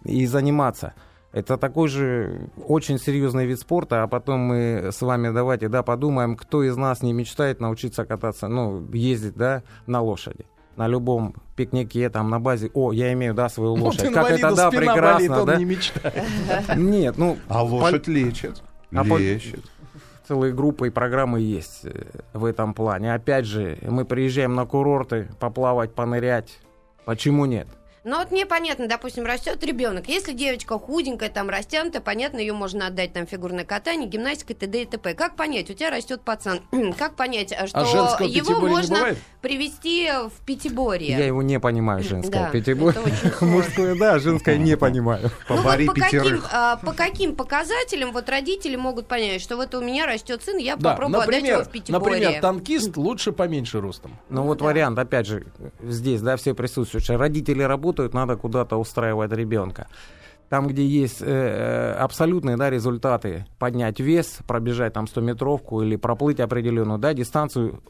и 0.03 0.25
заниматься. 0.25 0.93
Это 1.31 1.57
такой 1.57 1.87
же 1.87 2.49
очень 2.65 2.97
серьезный 2.97 3.45
вид 3.45 3.59
спорта, 3.59 4.03
а 4.03 4.07
потом 4.07 4.39
мы 4.39 4.89
с 4.91 5.01
вами 5.01 5.29
давайте, 5.29 5.67
да, 5.67 5.83
подумаем, 5.83 6.35
кто 6.35 6.63
из 6.63 6.75
нас 6.77 7.03
не 7.03 7.13
мечтает 7.13 7.59
научиться 7.59 8.05
кататься, 8.05 8.47
ну, 8.47 8.89
ездить, 8.91 9.35
да, 9.35 9.63
на 9.85 10.01
лошади 10.01 10.45
на 10.77 10.87
любом 10.87 11.33
пикнике, 11.55 12.07
там, 12.09 12.29
на 12.29 12.39
базе, 12.39 12.69
о, 12.75 12.91
я 12.91 13.11
имею, 13.13 13.33
да, 13.33 13.49
свою 13.49 13.75
ну, 13.75 13.85
лошадь. 13.85 14.13
как 14.13 14.29
это, 14.29 14.55
да, 14.55 14.69
прекрасно, 14.69 15.43
болит, 15.43 15.45
да? 15.45 15.55
Не 15.55 15.65
мечтает. 15.65 16.23
Нет, 16.75 17.17
ну... 17.17 17.37
А 17.47 17.63
лошадь 17.63 18.07
лечит. 18.07 18.61
А 18.91 19.03
лечит 19.03 19.65
целые 20.27 20.53
группы 20.53 20.87
и 20.87 20.89
программы 20.89 21.39
есть 21.39 21.85
э, 21.85 22.03
в 22.33 22.45
этом 22.45 22.73
плане. 22.73 23.13
Опять 23.13 23.45
же, 23.45 23.77
мы 23.81 24.05
приезжаем 24.05 24.55
на 24.55 24.65
курорты 24.65 25.29
поплавать, 25.39 25.93
понырять. 25.93 26.59
Почему 27.05 27.45
нет? 27.45 27.67
Ну 28.03 28.17
вот 28.19 28.31
мне 28.31 28.45
понятно, 28.45 28.87
допустим, 28.87 29.25
растет 29.25 29.61
ребенок. 29.65 30.07
Если 30.07 30.31
девочка 30.31 30.79
худенькая, 30.79 31.27
там 31.27 31.49
растянутая, 31.49 32.01
понятно, 32.01 32.39
ее 32.39 32.53
можно 32.53 32.87
отдать 32.87 33.11
там 33.11 33.27
фигурное 33.27 33.65
катание, 33.65 34.07
гимнастика, 34.07 34.53
т.д. 34.53 34.83
и 34.83 34.85
т.п. 34.85 35.13
Как 35.13 35.35
понять, 35.35 35.69
у 35.69 35.73
тебя 35.73 35.89
растет 35.89 36.21
пацан, 36.21 36.61
как 36.97 37.15
понять, 37.15 37.51
а 37.51 37.67
что 37.67 37.81
а 37.81 38.23
его 38.23 38.61
можно 38.61 39.13
привести 39.47 40.09
в 40.09 40.45
пятиборье? 40.45 41.17
Я 41.17 41.25
его 41.25 41.41
не 41.41 41.59
понимаю, 41.59 42.03
женское 42.03 42.45
да, 42.45 42.49
пятиборье. 42.49 43.01
Мужское, 43.41 43.95
да, 43.95 44.19
женское 44.19 44.57
не 44.57 44.77
понимаю. 44.77 45.29
Ну 45.49 45.61
вот 45.61 45.85
по 45.85 45.93
каким, 45.93 46.41
а, 46.51 46.77
по 46.77 46.93
каким 46.93 47.35
показателям 47.35 48.11
вот 48.11 48.29
родители 48.29 48.75
могут 48.75 49.07
понять, 49.07 49.41
что 49.41 49.55
вот 49.57 49.73
у 49.75 49.81
меня 49.81 50.05
растет 50.05 50.43
сын, 50.43 50.57
я 50.57 50.75
да, 50.75 50.91
попробую 50.91 51.21
например, 51.21 51.39
отдать 51.39 51.51
его 51.51 51.63
в 51.63 51.71
пятиборье? 51.71 52.19
Например, 52.19 52.41
танкист 52.41 52.97
лучше 52.97 53.31
поменьше 53.31 53.81
ростом. 53.81 54.17
Ну 54.29 54.43
вот 54.43 54.59
да. 54.59 54.65
вариант, 54.65 54.99
опять 54.99 55.27
же, 55.27 55.47
здесь, 55.81 56.21
да, 56.21 56.37
все 56.37 56.53
присутствующие. 56.53 57.17
Родители 57.17 57.63
работают 57.63 57.97
работают, 57.97 58.13
надо 58.13 58.35
куда-то 58.35 58.77
устраивать 58.77 59.31
ребенка. 59.31 59.87
Там, 60.49 60.67
где 60.67 60.85
есть 60.85 61.21
э, 61.21 61.25
э, 61.25 61.93
абсолютные 61.99 62.55
да, 62.55 62.69
результаты, 62.69 63.45
поднять 63.59 63.99
вес, 63.99 64.39
пробежать 64.47 64.93
там 64.93 65.05
100-метровку 65.05 65.83
или 65.83 65.97
проплыть 65.97 66.39
определенную 66.39 66.99
да, 66.99 67.13
дистанцию, 67.13 67.81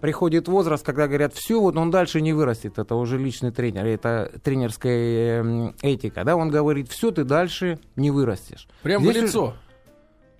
приходит 0.00 0.48
возраст, 0.48 0.84
когда 0.84 1.06
говорят, 1.06 1.34
все, 1.34 1.60
вот 1.60 1.76
он 1.76 1.90
дальше 1.90 2.20
не 2.20 2.32
вырастет, 2.32 2.78
это 2.78 2.94
уже 2.94 3.18
личный 3.18 3.50
тренер, 3.50 3.86
это 3.86 4.32
тренерская 4.42 5.42
э, 5.42 5.72
этика, 5.82 6.24
да, 6.24 6.36
он 6.36 6.50
говорит, 6.50 6.90
все, 6.90 7.10
ты 7.10 7.24
дальше 7.24 7.78
не 7.96 8.10
вырастешь. 8.10 8.68
Прям 8.82 9.02
Здесь 9.02 9.16
в 9.16 9.22
лицо 9.22 9.54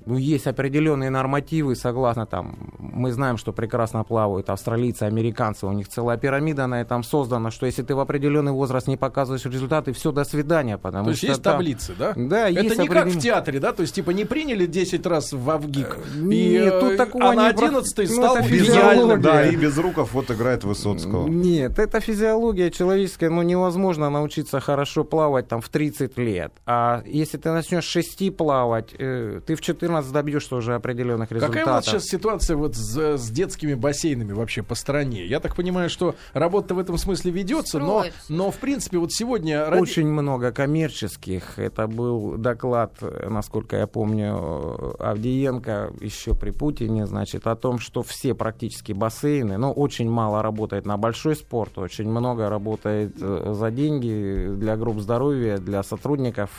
ну, 0.09 0.17
есть 0.17 0.47
определенные 0.47 1.11
нормативы, 1.11 1.77
согласно 1.77 2.25
там, 2.25 2.57
мы 2.79 3.13
знаем, 3.13 3.37
что 3.37 3.53
прекрасно 3.53 4.05
плавают 4.05 4.49
австралийцы, 4.49 5.03
американцы, 5.03 5.67
у 5.67 5.73
них 5.73 5.89
целая 5.89 6.17
пирамида 6.17 6.67
на 6.67 6.81
этом 6.81 7.03
создана, 7.03 7.51
что 7.51 7.67
если 7.67 7.83
ты 7.83 7.95
в 7.95 8.01
определенный 8.01 8.53
возраст 8.53 8.87
не 8.87 8.97
показываешь 8.97 9.45
результаты, 9.45 9.93
все, 9.93 10.11
до 10.11 10.25
свидания, 10.25 10.79
потому 10.79 11.05
То 11.05 11.11
есть 11.11 11.19
что 11.19 11.29
есть 11.29 11.43
там... 11.43 11.53
таблицы, 11.59 11.95
да? 11.99 12.15
Да, 12.17 12.49
Это 12.49 12.61
есть 12.61 12.79
не 12.79 12.87
определен... 12.87 13.05
как 13.05 13.13
в 13.13 13.21
театре, 13.21 13.61
да? 13.61 13.73
То 13.73 13.83
есть, 13.83 13.95
типа, 13.95 14.11
не 14.13 14.25
приняли 14.25 14.65
10 14.65 15.05
раз 15.07 15.33
в 15.35 15.51
Авгик, 15.51 15.99
Нет, 16.15 16.75
и, 16.75 16.81
тут 16.81 16.97
такого 16.97 17.31
а 17.31 17.35
на 17.35 17.49
11 17.49 17.95
про... 17.95 18.07
стал 18.07 18.37
ну, 18.37 18.43
идеальным. 18.49 19.21
Да, 19.21 19.47
и 19.47 19.57
без 19.57 19.77
руков 19.77 20.15
вот 20.15 20.31
играет 20.31 20.65
Высоцкого. 20.65 21.29
Нет, 21.29 21.79
это 21.79 22.01
физиология 22.01 22.71
человеческая, 22.71 23.29
ну, 23.29 23.43
невозможно 23.43 24.09
научиться 24.09 24.59
хорошо 24.61 25.05
плавать 25.05 25.49
там 25.49 25.61
в 25.61 25.69
30 25.69 26.17
лет. 26.17 26.53
А 26.65 27.03
если 27.05 27.37
ты 27.37 27.51
начнешь 27.51 27.85
6 27.85 28.35
плавать, 28.35 28.95
э, 28.99 29.41
ты 29.47 29.55
в 29.55 29.61
14 29.61 29.98
нас 29.99 30.11
добьешься 30.11 30.57
уже 30.57 30.75
определенных 30.75 31.31
результатов. 31.31 31.57
Какая 31.57 31.73
у 31.73 31.77
нас 31.77 31.85
сейчас 31.85 32.05
ситуация 32.05 32.57
вот 32.57 32.75
с, 32.75 33.19
с 33.19 33.31
детскими 33.31 33.75
бассейнами 33.75 34.33
вообще 34.33 34.63
по 34.63 34.75
стране? 34.75 35.27
Я 35.27 35.41
так 35.41 35.57
понимаю, 35.57 35.91
что 35.91 36.15
работа 36.33 36.75
в 36.75 36.79
этом 36.79 36.99
смысле 36.99 37.31
ведется, 37.31 37.79
но, 37.79 38.07
но 38.29 38.51
в 38.51 38.57
принципе 38.59 38.99
вот 38.99 39.13
сегодня... 39.13 39.65
Очень 39.69 40.09
много 40.09 40.53
коммерческих. 40.53 41.59
Это 41.59 41.87
был 41.87 42.37
доклад, 42.37 42.95
насколько 43.01 43.77
я 43.77 43.87
помню, 43.87 44.97
Авдиенко 44.99 45.93
еще 46.01 46.35
при 46.35 46.51
Путине, 46.51 47.07
значит, 47.07 47.47
о 47.47 47.57
том, 47.57 47.79
что 47.79 48.03
все 48.03 48.35
практически 48.35 48.93
бассейны, 48.93 49.59
но 49.59 49.73
очень 49.73 50.09
мало 50.09 50.43
работает 50.43 50.87
на 50.87 50.97
большой 50.97 51.37
спорт, 51.37 51.79
очень 51.79 52.09
много 52.09 52.49
работает 52.49 53.17
э, 53.21 53.53
за 53.55 53.71
деньги 53.71 54.49
для 54.57 54.77
групп 54.77 55.01
здоровья, 55.01 55.59
для 55.59 55.83
сотрудников, 55.83 56.51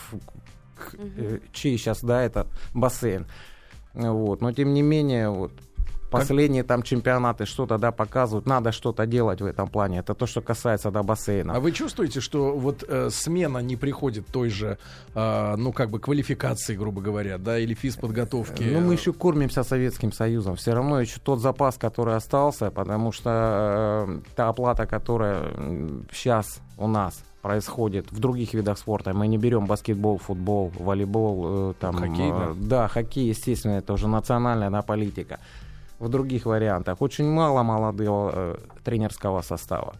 угу. 0.94 1.40
чей 1.52 1.78
сейчас, 1.78 2.02
да, 2.02 2.22
это 2.22 2.46
бассейн. 2.74 3.26
Вот. 3.94 4.40
Но 4.40 4.52
тем 4.52 4.72
не 4.72 4.82
менее, 4.82 5.30
вот, 5.30 5.52
Последние 6.10 6.64
там 6.64 6.82
чемпионаты 6.82 7.46
что-то, 7.46 7.78
да, 7.78 7.92
показывают. 7.92 8.46
Надо 8.46 8.72
что-то 8.72 9.06
делать 9.06 9.40
в 9.40 9.46
этом 9.46 9.68
плане. 9.68 9.98
Это 9.98 10.14
то, 10.14 10.26
что 10.26 10.40
касается, 10.40 10.90
да, 10.90 11.02
бассейна. 11.02 11.54
А 11.54 11.60
вы 11.60 11.70
чувствуете, 11.70 12.20
что 12.20 12.56
вот 12.56 12.84
э, 12.86 13.10
смена 13.10 13.58
не 13.58 13.76
приходит 13.76 14.26
той 14.26 14.48
же, 14.48 14.78
э, 15.14 15.54
ну, 15.56 15.72
как 15.72 15.90
бы 15.90 16.00
квалификации, 16.00 16.74
грубо 16.74 17.00
говоря, 17.00 17.38
да, 17.38 17.58
или 17.58 17.74
физподготовки? 17.74 18.64
Ну, 18.64 18.80
мы 18.80 18.94
еще 18.94 19.12
кормимся 19.12 19.62
Советским 19.62 20.12
Союзом. 20.12 20.56
Все 20.56 20.74
равно 20.74 21.00
еще 21.00 21.20
тот 21.22 21.40
запас, 21.40 21.76
который 21.76 22.16
остался, 22.16 22.72
потому 22.72 23.12
что 23.12 24.06
э, 24.08 24.20
та 24.34 24.48
оплата, 24.48 24.86
которая 24.86 25.52
сейчас 26.12 26.60
у 26.76 26.88
нас 26.88 27.22
происходит 27.42 28.10
в 28.12 28.18
других 28.18 28.54
видах 28.54 28.78
спорта. 28.78 29.14
Мы 29.14 29.26
не 29.26 29.38
берем 29.38 29.66
баскетбол, 29.66 30.18
футбол, 30.18 30.72
волейбол, 30.78 31.70
э, 31.70 31.74
там, 31.80 31.96
хоккей, 31.96 32.30
да? 32.30 32.48
Э, 32.50 32.54
да, 32.56 32.88
хоккей, 32.88 33.28
естественно, 33.28 33.72
это 33.72 33.92
уже 33.92 34.08
национальная 34.08 34.70
да, 34.70 34.82
политика. 34.82 35.40
В 35.98 36.08
других 36.08 36.46
вариантах 36.46 37.00
очень 37.00 37.30
мало 37.30 37.62
молодого 37.62 38.30
э, 38.34 38.56
тренерского 38.84 39.42
состава. 39.42 39.94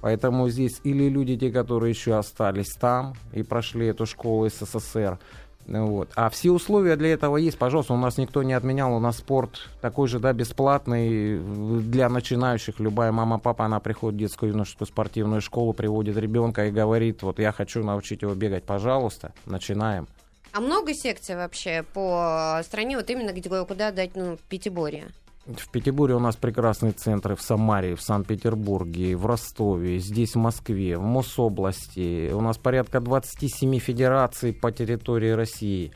Поэтому 0.00 0.50
здесь 0.50 0.80
или 0.84 1.08
люди, 1.08 1.36
те, 1.36 1.50
которые 1.50 1.90
еще 1.90 2.18
остались 2.18 2.74
там 2.74 3.14
и 3.32 3.42
прошли 3.42 3.86
эту 3.86 4.04
школу 4.04 4.46
СССР, 4.48 5.18
вот. 5.66 6.10
А 6.14 6.28
все 6.30 6.50
условия 6.50 6.96
для 6.96 7.12
этого 7.12 7.36
есть, 7.36 7.58
пожалуйста, 7.58 7.94
у 7.94 7.96
нас 7.96 8.18
никто 8.18 8.42
не 8.42 8.52
отменял, 8.52 8.94
у 8.94 8.98
нас 8.98 9.18
спорт 9.18 9.68
такой 9.80 10.08
же, 10.08 10.18
да, 10.18 10.32
бесплатный 10.32 11.38
для 11.38 12.08
начинающих. 12.08 12.80
Любая 12.80 13.12
мама, 13.12 13.38
папа, 13.38 13.64
она 13.64 13.80
приходит 13.80 14.16
в 14.16 14.18
детскую 14.20 14.52
юношескую 14.52 14.88
спортивную 14.88 15.40
школу, 15.40 15.72
приводит 15.72 16.16
ребенка 16.16 16.66
и 16.66 16.70
говорит, 16.70 17.22
вот 17.22 17.38
я 17.38 17.52
хочу 17.52 17.82
научить 17.82 18.22
его 18.22 18.34
бегать, 18.34 18.64
пожалуйста, 18.64 19.32
начинаем. 19.46 20.06
А 20.52 20.60
много 20.60 20.94
секций 20.94 21.34
вообще 21.34 21.82
по 21.82 22.60
стране, 22.64 22.96
вот 22.96 23.10
именно 23.10 23.32
где, 23.32 23.48
куда 23.48 23.90
дать, 23.90 24.14
ну, 24.14 24.36
в 24.36 24.40
Пятиборье? 24.42 25.06
В 25.46 25.68
Петербурге 25.68 26.14
у 26.14 26.20
нас 26.20 26.36
прекрасные 26.36 26.92
центры 26.92 27.36
в 27.36 27.42
Самаре, 27.42 27.96
в 27.96 28.00
Санкт-Петербурге, 28.00 29.14
в 29.14 29.26
Ростове, 29.26 29.98
здесь 29.98 30.34
в 30.34 30.38
Москве, 30.38 30.96
в 30.96 31.02
Мособласти. 31.02 32.32
У 32.32 32.40
нас 32.40 32.56
порядка 32.56 33.00
27 33.00 33.78
федераций 33.78 34.54
по 34.54 34.72
территории 34.72 35.30
России. 35.30 35.92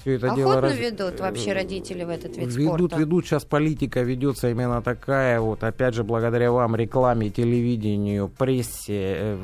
Все 0.00 0.12
это 0.12 0.28
Охотно 0.28 0.42
дело 0.42 0.60
раз... 0.62 0.78
ведут 0.78 1.20
вообще 1.20 1.52
родители 1.52 2.04
в 2.04 2.08
этот 2.08 2.38
вид 2.38 2.46
ведут, 2.54 2.90
спорта? 2.90 2.96
Ведут, 2.96 3.26
сейчас 3.26 3.44
политика 3.44 4.00
ведется 4.00 4.48
именно 4.48 4.80
такая, 4.80 5.40
вот 5.40 5.62
опять 5.62 5.94
же 5.94 6.02
благодаря 6.02 6.50
вам, 6.50 6.74
рекламе, 6.74 7.28
телевидению, 7.28 8.28
прессе, 8.28 9.14
э, 9.18 9.38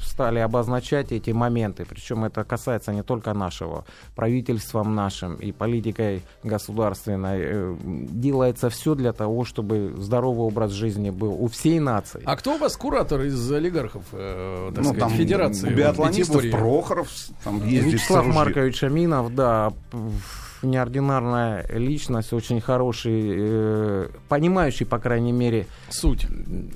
стали 0.00 0.38
обозначать 0.38 1.12
эти 1.12 1.30
моменты. 1.30 1.84
Причем 1.84 2.24
это 2.24 2.44
касается 2.44 2.92
не 2.92 3.02
только 3.02 3.34
нашего, 3.34 3.84
правительством 4.14 4.94
нашим 4.94 5.36
и 5.36 5.52
политикой 5.52 6.22
государственной. 6.42 7.40
Э, 7.40 7.76
делается 7.82 8.70
все 8.70 8.94
для 8.94 9.12
того, 9.12 9.44
чтобы 9.44 9.94
здоровый 9.96 10.46
образ 10.46 10.72
жизни 10.72 11.10
был 11.10 11.32
у 11.32 11.48
всей 11.48 11.80
нации. 11.80 12.22
А 12.24 12.36
кто 12.36 12.54
у 12.54 12.58
вас 12.58 12.76
куратор 12.76 13.22
из 13.22 13.52
олигархов, 13.52 14.04
э, 14.12 14.70
так 14.74 14.84
ну, 14.84 14.90
сказать, 14.90 15.00
там 15.00 15.10
федерации? 15.10 15.70
Биатлонистов 15.70 16.42
Прохоров 16.50 17.08
там 17.44 17.60
Вячеслав 17.60 18.26
Маркович 18.26 18.84
Аминов, 18.84 19.34
да, 19.34 19.72
неординарная 20.62 21.66
личность, 21.70 22.32
очень 22.32 22.60
хороший, 22.60 23.22
э, 23.26 24.08
понимающий, 24.28 24.86
по 24.86 24.98
крайней 24.98 25.32
мере, 25.32 25.66
суть. 25.88 26.26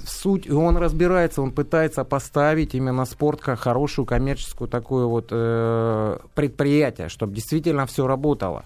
Суть, 0.06 0.46
и 0.46 0.52
он 0.52 0.76
разбирается, 0.76 1.42
он 1.42 1.52
пытается 1.52 2.04
поставить 2.04 2.74
именно 2.74 3.04
спорт 3.04 3.40
как 3.40 3.58
хорошую 3.58 4.06
коммерческую 4.06 4.68
такую 4.68 5.08
вот 5.08 5.28
э, 5.30 6.18
предприятие, 6.34 7.08
чтобы 7.08 7.34
действительно 7.34 7.86
все 7.86 8.06
работало. 8.06 8.64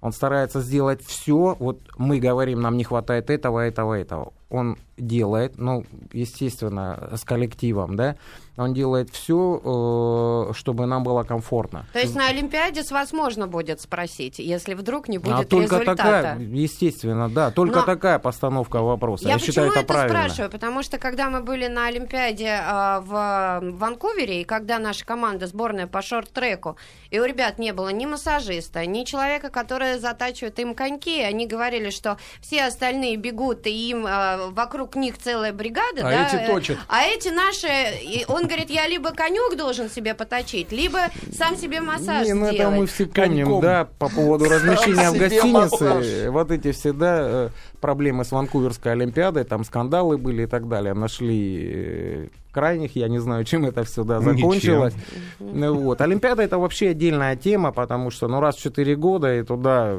Он 0.00 0.12
старается 0.12 0.60
сделать 0.60 1.04
все. 1.04 1.56
Вот 1.58 1.80
мы 1.96 2.20
говорим, 2.20 2.60
нам 2.60 2.76
не 2.76 2.84
хватает 2.84 3.30
этого, 3.30 3.60
этого, 3.60 3.94
этого. 3.94 4.32
Он 4.50 4.78
делает, 4.96 5.58
ну, 5.58 5.84
естественно, 6.12 7.10
с 7.14 7.24
коллективом, 7.24 7.96
да, 7.96 8.16
он 8.56 8.74
делает 8.74 9.10
все, 9.10 10.48
э, 10.50 10.52
чтобы 10.54 10.86
нам 10.86 11.04
было 11.04 11.22
комфортно. 11.22 11.86
То 11.92 12.00
есть 12.00 12.16
на 12.16 12.28
Олимпиаде 12.28 12.82
с 12.82 12.90
вас 12.90 13.12
можно 13.12 13.46
будет 13.46 13.80
спросить, 13.80 14.40
если 14.40 14.74
вдруг 14.74 15.08
не 15.08 15.18
будет 15.18 15.34
а 15.34 15.44
только 15.44 15.76
результата. 15.76 15.96
Такая, 15.96 16.38
естественно, 16.38 17.28
да, 17.28 17.50
только 17.52 17.80
Но 17.80 17.82
такая 17.82 18.18
постановка 18.18 18.82
вопроса. 18.82 19.28
Я, 19.28 19.34
я 19.34 19.38
считаю, 19.38 19.70
это, 19.70 19.80
это 19.80 19.92
правильно. 19.92 20.18
спрашиваю, 20.18 20.50
потому 20.50 20.82
что 20.82 20.98
когда 20.98 21.30
мы 21.30 21.40
были 21.42 21.68
на 21.68 21.86
Олимпиаде 21.86 22.46
э, 22.46 23.00
в 23.00 23.60
Ванкувере, 23.78 24.42
и 24.42 24.44
когда 24.44 24.80
наша 24.80 25.04
команда 25.06 25.46
сборная 25.46 25.86
по 25.86 26.02
шорт-треку, 26.02 26.76
и 27.10 27.20
у 27.20 27.24
ребят 27.24 27.58
не 27.58 27.72
было 27.72 27.90
ни 27.90 28.06
массажиста, 28.06 28.84
ни 28.86 29.04
человека, 29.04 29.50
который 29.50 29.98
затачивает 29.98 30.58
им 30.58 30.74
коньки, 30.74 31.20
они 31.20 31.46
говорили, 31.46 31.90
что 31.90 32.18
все 32.40 32.64
остальные 32.64 33.18
бегут, 33.18 33.66
и 33.68 33.90
им 33.90 34.04
э, 34.04 34.37
вокруг 34.50 34.96
них 34.96 35.18
целая 35.18 35.52
бригада, 35.52 36.06
а 36.06 36.10
да, 36.10 36.26
эти 36.26 36.46
точат. 36.46 36.78
а 36.88 37.04
эти 37.04 37.28
наши, 37.28 38.24
он 38.28 38.46
говорит, 38.46 38.70
я 38.70 38.86
либо 38.86 39.10
конек 39.10 39.56
должен 39.56 39.90
себе 39.90 40.14
поточить, 40.14 40.72
либо 40.72 40.98
сам 41.36 41.56
себе 41.56 41.80
массаж 41.80 42.26
Не, 42.26 42.34
ну 42.34 42.46
это 42.46 42.70
мы 42.70 42.86
все 42.86 43.06
помним, 43.06 43.46
Коньком. 43.46 43.62
да, 43.62 43.88
по 43.98 44.08
поводу 44.08 44.46
размещения 44.46 45.10
в 45.10 45.18
гостинице. 45.18 46.30
Вот 46.30 46.50
эти 46.50 46.72
всегда 46.72 47.16
э, 47.20 47.48
проблемы 47.80 48.24
с 48.24 48.32
Ванкуверской 48.32 48.92
Олимпиадой, 48.92 49.44
там 49.44 49.64
скандалы 49.64 50.18
были 50.18 50.44
и 50.44 50.46
так 50.46 50.68
далее. 50.68 50.94
Нашли 50.94 51.70
э, 51.72 52.28
крайних, 52.52 52.96
я 52.96 53.08
не 53.08 53.18
знаю, 53.18 53.44
чем 53.44 53.64
это 53.66 53.84
все 53.84 54.04
да, 54.04 54.20
закончилось. 54.20 54.94
Ничем. 55.40 55.76
Вот. 55.76 56.00
Олимпиада 56.00 56.42
это 56.42 56.58
вообще 56.58 56.90
отдельная 56.90 57.36
тема, 57.36 57.72
потому 57.72 58.10
что 58.10 58.28
ну 58.28 58.40
раз 58.40 58.56
в 58.56 58.62
4 58.62 58.96
года 58.96 59.34
и 59.34 59.42
туда 59.42 59.96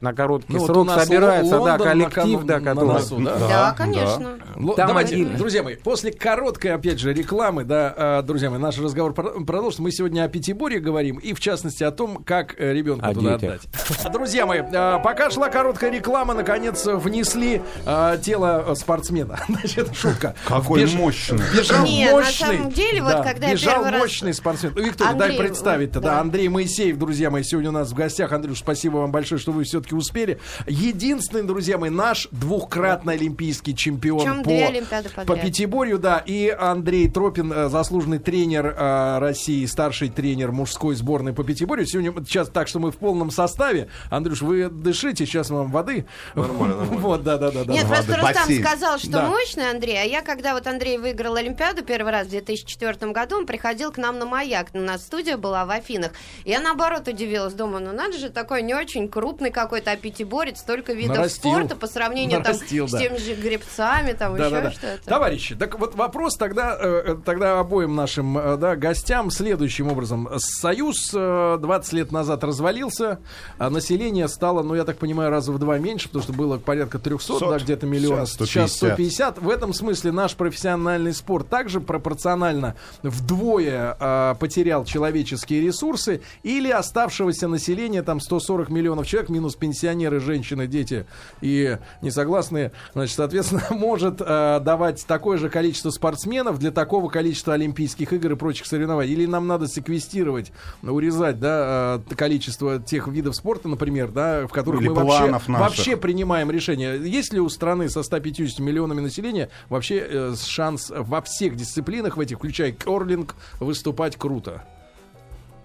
на 0.00 0.14
короткий 0.14 0.54
ну, 0.54 0.66
срок 0.66 0.88
вот 0.88 1.00
собирается, 1.02 1.58
Лондон 1.58 1.78
да, 1.78 1.84
коллектив, 1.84 2.42
да, 2.44 2.60
который... 2.60 2.86
На 2.86 2.92
носу, 2.94 3.18
да? 3.18 3.38
Да, 3.38 3.74
конечно. 3.76 4.38
Да. 4.56 4.72
Там 4.74 4.88
Давайте, 4.88 5.14
один... 5.14 5.36
друзья 5.36 5.62
мои, 5.62 5.76
после 5.76 6.12
короткой, 6.12 6.74
опять 6.74 6.98
же, 6.98 7.12
рекламы, 7.12 7.64
да, 7.64 7.94
а, 7.96 8.22
друзья 8.22 8.50
мои, 8.50 8.58
наш 8.58 8.78
разговор 8.78 9.12
продолжится. 9.12 9.82
Мы 9.82 9.90
сегодня 9.90 10.24
о 10.24 10.28
Пятиборе 10.28 10.80
говорим 10.80 11.18
и, 11.18 11.34
в 11.34 11.40
частности, 11.40 11.84
о 11.84 11.90
том, 11.90 12.24
как 12.24 12.58
э, 12.58 12.72
ребенка 12.72 13.08
о 13.08 13.14
туда 13.14 13.38
детях. 13.38 13.60
отдать. 13.62 14.12
Друзья 14.12 14.46
мои, 14.46 14.60
а, 14.72 14.98
пока 15.00 15.30
шла 15.30 15.50
короткая 15.50 15.90
реклама, 15.90 16.32
наконец 16.32 16.86
внесли 16.86 17.62
а, 17.84 18.16
тело 18.16 18.74
спортсмена. 18.74 19.40
Значит, 19.48 19.94
шутка. 19.94 20.34
Какой 20.46 20.82
Беж... 20.82 20.94
мощный. 20.94 21.40
Бежал 21.54 21.84
Не, 21.84 22.10
мощный. 22.10 22.46
на 22.46 22.54
самом 22.54 22.72
деле, 22.72 23.02
вот 23.02 23.12
да, 23.12 23.22
когда 23.22 23.52
бежал 23.52 23.84
мощный 23.84 24.28
раз... 24.28 24.36
спортсмен. 24.38 24.72
Ну, 24.74 24.82
Виктория, 24.82 25.12
Андрей, 25.12 25.36
дай 25.36 25.38
представить-то, 25.38 26.00
да. 26.00 26.14
да, 26.14 26.20
Андрей 26.20 26.48
Моисеев, 26.48 26.96
друзья 26.96 27.30
мои, 27.30 27.42
сегодня 27.42 27.68
у 27.68 27.74
нас 27.74 27.90
в 27.90 27.94
гостях. 27.94 28.32
Андрюш, 28.32 28.58
спасибо 28.58 28.98
вам 28.98 29.12
большое, 29.12 29.40
что 29.40 29.52
вы 29.52 29.64
все-таки 29.64 29.89
успели. 29.94 30.38
Единственный, 30.66 31.42
друзья 31.42 31.78
мои, 31.78 31.90
наш 31.90 32.28
двухкратный 32.30 33.14
олимпийский 33.14 33.74
чемпион 33.74 34.42
по, 34.42 35.24
по 35.24 35.36
пятиборью, 35.36 35.98
да, 35.98 36.22
и 36.24 36.48
Андрей 36.48 37.08
Тропин, 37.08 37.52
э, 37.52 37.68
заслуженный 37.68 38.18
тренер 38.18 38.74
э, 38.76 39.18
России, 39.18 39.64
старший 39.66 40.08
тренер 40.08 40.52
мужской 40.52 40.94
сборной 40.94 41.32
по 41.32 41.44
пятиборью. 41.44 41.86
Сегодня 41.86 42.12
сейчас 42.24 42.48
так, 42.48 42.68
что 42.68 42.78
мы 42.78 42.90
в 42.90 42.96
полном 42.96 43.30
составе. 43.30 43.88
Андрюш, 44.10 44.42
вы 44.42 44.68
дышите, 44.68 45.26
сейчас 45.26 45.50
вам 45.50 45.70
воды. 45.70 46.06
Нормально, 46.34 46.76
нормально. 46.76 47.00
Вот, 47.00 47.22
да, 47.22 47.38
да, 47.38 47.50
да. 47.50 47.64
Нет, 47.64 47.88
да. 47.88 47.94
просто 47.94 48.16
Рустам 48.16 48.34
Бассейн. 48.34 48.64
сказал, 48.64 48.98
что 48.98 49.10
да. 49.10 49.28
мощный 49.28 49.70
Андрей, 49.70 50.00
а 50.00 50.04
я, 50.04 50.22
когда 50.22 50.54
вот 50.54 50.66
Андрей 50.66 50.98
выиграл 50.98 51.36
Олимпиаду 51.36 51.82
первый 51.82 52.12
раз 52.12 52.26
в 52.26 52.30
2004 52.30 53.12
году, 53.12 53.36
он 53.36 53.46
приходил 53.46 53.90
к 53.90 53.98
нам 53.98 54.18
на 54.18 54.26
маяк. 54.26 54.68
У 54.74 54.78
нас 54.78 55.02
студия 55.02 55.36
была 55.36 55.64
в 55.64 55.70
Афинах. 55.70 56.12
Я, 56.44 56.60
наоборот, 56.60 57.08
удивилась, 57.08 57.54
думаю, 57.54 57.84
ну 57.84 57.92
надо 57.92 58.18
же, 58.18 58.30
такой 58.30 58.62
не 58.62 58.74
очень 58.74 59.08
крупный 59.08 59.50
какой 59.50 59.79
какой-то 59.80 59.92
аппетиборец, 59.92 60.60
столько 60.60 60.92
видов 60.92 61.16
нарастил. 61.16 61.52
спорта 61.52 61.76
по 61.76 61.86
сравнению 61.86 62.40
нарастил, 62.40 62.86
там, 62.86 62.92
да. 62.92 62.98
с 62.98 63.00
теми 63.02 63.16
же 63.16 63.34
гребцами, 63.34 64.12
там 64.12 64.36
да, 64.36 64.46
еще 64.46 64.54
да, 64.54 64.62
да. 64.62 64.70
что-то. 64.70 65.00
Товарищи, 65.04 65.54
так 65.54 65.78
вот 65.78 65.94
вопрос 65.94 66.36
тогда, 66.36 66.76
э, 66.78 67.16
тогда 67.24 67.58
обоим 67.58 67.94
нашим 67.94 68.36
э, 68.36 68.56
да, 68.56 68.76
гостям 68.76 69.30
следующим 69.30 69.88
образом. 69.90 70.28
Союз 70.38 71.10
20 71.10 71.92
лет 71.92 72.12
назад 72.12 72.44
развалился, 72.44 73.20
а 73.58 73.70
население 73.70 74.28
стало, 74.28 74.62
ну, 74.62 74.74
я 74.74 74.84
так 74.84 74.98
понимаю, 74.98 75.30
раза 75.30 75.52
в 75.52 75.58
два 75.58 75.78
меньше, 75.78 76.08
потому 76.08 76.22
что 76.22 76.32
было 76.32 76.58
порядка 76.58 76.98
300, 76.98 77.40
да, 77.40 77.58
где-то 77.58 77.86
миллионов. 77.86 78.28
Сейчас 78.28 78.34
150. 78.34 78.68
Сейчас 78.68 78.76
150. 78.76 79.38
В 79.38 79.50
этом 79.50 79.72
смысле 79.72 80.12
наш 80.12 80.34
профессиональный 80.34 81.12
спорт 81.12 81.48
также 81.48 81.80
пропорционально 81.80 82.76
вдвое 83.02 83.96
э, 83.98 84.34
потерял 84.38 84.84
человеческие 84.84 85.62
ресурсы 85.62 86.22
или 86.42 86.70
оставшегося 86.70 87.48
населения 87.48 88.02
там 88.02 88.20
140 88.20 88.68
миллионов 88.70 89.06
человек, 89.06 89.30
минус 89.30 89.56
пенсионеры, 89.70 90.18
женщины, 90.18 90.66
дети 90.66 91.06
и 91.40 91.78
несогласные, 92.02 92.72
значит, 92.92 93.14
соответственно, 93.14 93.62
может 93.70 94.20
э, 94.20 94.60
давать 94.60 95.06
такое 95.06 95.38
же 95.38 95.48
количество 95.48 95.90
спортсменов 95.90 96.58
для 96.58 96.72
такого 96.72 97.08
количества 97.08 97.54
Олимпийских 97.54 98.12
игр 98.12 98.32
и 98.32 98.34
прочих 98.34 98.66
соревнований. 98.66 99.12
Или 99.12 99.26
нам 99.26 99.46
надо 99.46 99.68
секвестировать, 99.68 100.50
урезать, 100.82 101.38
да, 101.38 102.00
э, 102.10 102.14
количество 102.16 102.80
тех 102.80 103.06
видов 103.06 103.36
спорта, 103.36 103.68
например, 103.68 104.10
да, 104.10 104.48
в 104.48 104.50
которых 104.50 104.80
Или 104.80 104.88
мы 104.88 105.04
вообще, 105.04 105.40
вообще 105.46 105.96
принимаем 105.96 106.50
решение. 106.50 106.98
Есть 107.00 107.32
ли 107.32 107.38
у 107.38 107.48
страны 107.48 107.88
со 107.88 108.02
150 108.02 108.58
миллионами 108.58 109.00
населения 109.00 109.50
вообще 109.68 110.04
э, 110.04 110.34
шанс 110.36 110.90
во 110.90 111.22
всех 111.22 111.54
дисциплинах 111.54 112.16
в 112.16 112.20
этих, 112.20 112.38
включая 112.38 112.72
керлинг, 112.72 113.36
выступать 113.60 114.16
круто? 114.16 114.64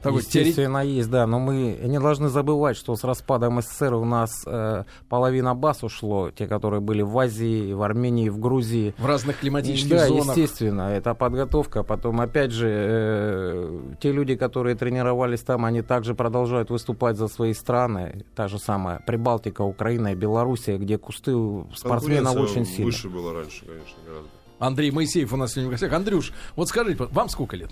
Такой 0.05 0.21
Естественно, 0.21 0.81
теорет... 0.81 0.97
есть, 0.97 1.09
да. 1.09 1.25
Но 1.25 1.39
мы 1.39 1.79
не 1.83 2.00
должны 2.00 2.29
забывать, 2.29 2.77
что 2.77 2.95
с 2.95 3.03
распадом 3.03 3.59
СССР 3.59 3.95
у 3.95 4.05
нас 4.05 4.43
э, 4.45 4.83
половина 5.09 5.55
баз 5.55 5.83
ушло, 5.83 6.29
те, 6.29 6.45
которые 6.45 6.79
были 6.79 7.01
в 7.01 7.17
Азии, 7.17 7.74
в 7.74 7.81
Армении, 7.81 8.29
в 8.29 8.38
Грузии. 8.38 8.93
В 9.00 9.05
разных 9.07 9.39
климатических 9.39 9.89
да, 9.89 10.07
зонах. 10.07 10.27
Да, 10.27 10.31
естественно, 10.33 10.81
это 10.91 11.15
подготовка. 11.15 11.81
Потом, 11.81 12.21
опять 12.21 12.51
же, 12.51 12.69
э, 12.69 13.79
те 14.00 14.12
люди, 14.12 14.35
которые 14.35 14.75
тренировались 14.75 15.41
там, 15.41 15.65
они 15.65 15.81
также 15.81 16.13
продолжают 16.13 16.69
выступать 16.69 17.17
за 17.17 17.27
свои 17.27 17.55
страны. 17.55 18.25
Та 18.35 18.47
же 18.47 18.59
самая 18.59 19.00
Прибалтика, 19.07 19.63
Украина 19.63 20.12
и 20.12 20.15
Белоруссия, 20.15 20.77
где 20.77 21.00
кусты 21.00 21.33
спортсменов 21.75 22.35
очень 22.35 22.67
сильно. 22.67 22.85
выше 22.85 23.09
было 23.09 23.33
раньше, 23.33 23.65
конечно, 23.65 23.97
гораздо. 24.05 24.29
Андрей 24.59 24.91
Моисеев 24.91 25.33
у 25.33 25.38
нас 25.38 25.53
сегодня 25.53 25.69
в 25.69 25.71
гостях. 25.71 25.91
Андрюш, 25.93 26.31
вот 26.55 26.69
скажите, 26.69 27.03
вам 27.12 27.27
сколько 27.27 27.55
лет? 27.57 27.71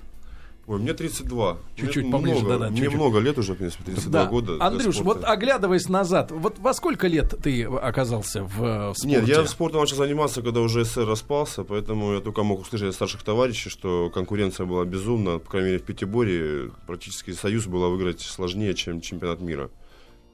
Ой, 0.66 0.80
мне 0.80 0.94
32. 0.94 1.58
Чуть-чуть 1.76 2.10
поближе, 2.10 2.40
много, 2.40 2.50
да, 2.50 2.58
да. 2.58 2.70
Мне 2.70 2.78
чуть-чуть. 2.78 2.96
много 2.96 3.20
лет 3.20 3.38
уже, 3.38 3.54
в 3.54 3.58
принципе, 3.58 3.84
32 3.84 4.12
да. 4.12 4.30
года. 4.30 4.58
Андрюш, 4.62 5.00
вот 5.02 5.26
оглядываясь 5.26 5.90
назад, 5.90 6.32
вот 6.32 6.58
во 6.60 6.74
сколько 6.74 7.08
лет 7.08 7.34
ты 7.44 7.66
оказался 7.66 8.44
в, 8.44 8.94
в 8.94 8.94
спорте? 8.96 9.08
Нет, 9.08 9.28
я 9.28 9.46
спортом 9.46 9.82
начал 9.82 9.98
заниматься, 9.98 10.42
когда 10.42 10.62
уже 10.62 10.86
СССР 10.86 11.06
распался, 11.06 11.66
поэтому 11.66 12.14
я 12.14 12.22
только 12.22 12.44
мог 12.44 12.62
услышать 12.62 12.90
от 12.90 12.96
старших 12.96 13.24
товарищей, 13.24 13.70
что 13.70 14.10
конкуренция 14.10 14.66
была 14.66 14.86
безумна, 14.86 15.40
по 15.40 15.52
крайней 15.52 15.72
мере, 15.72 15.80
в 15.80 15.86
Пятиборе 15.86 16.72
практически 16.88 17.32
союз 17.32 17.66
было 17.66 17.90
выиграть 17.90 18.22
сложнее, 18.22 18.74
чем 18.74 19.02
чемпионат 19.02 19.42
мира. 19.42 19.70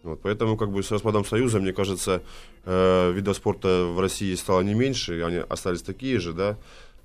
Вот, 0.04 0.22
поэтому 0.22 0.58
как 0.58 0.72
бы 0.72 0.82
с 0.82 0.92
распадом 0.92 1.26
Союза, 1.26 1.60
мне 1.60 1.74
кажется, 1.74 2.22
э, 2.66 3.12
видов 3.12 3.36
спорта 3.36 3.86
в 3.86 4.00
России 4.00 4.34
стало 4.36 4.62
не 4.62 4.74
меньше, 4.74 5.24
они 5.24 5.38
остались 5.38 5.82
такие 5.82 6.20
же, 6.20 6.34
да, 6.34 6.58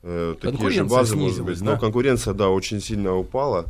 э, 0.05 0.35
такие 0.41 0.71
же 0.71 0.85
базы, 0.85 1.17
может 1.17 1.45
быть. 1.45 1.59
Да? 1.59 1.73
Но 1.73 1.79
конкуренция, 1.79 2.35
да, 2.35 2.49
очень 2.49 2.81
сильно 2.81 3.17
упала, 3.17 3.67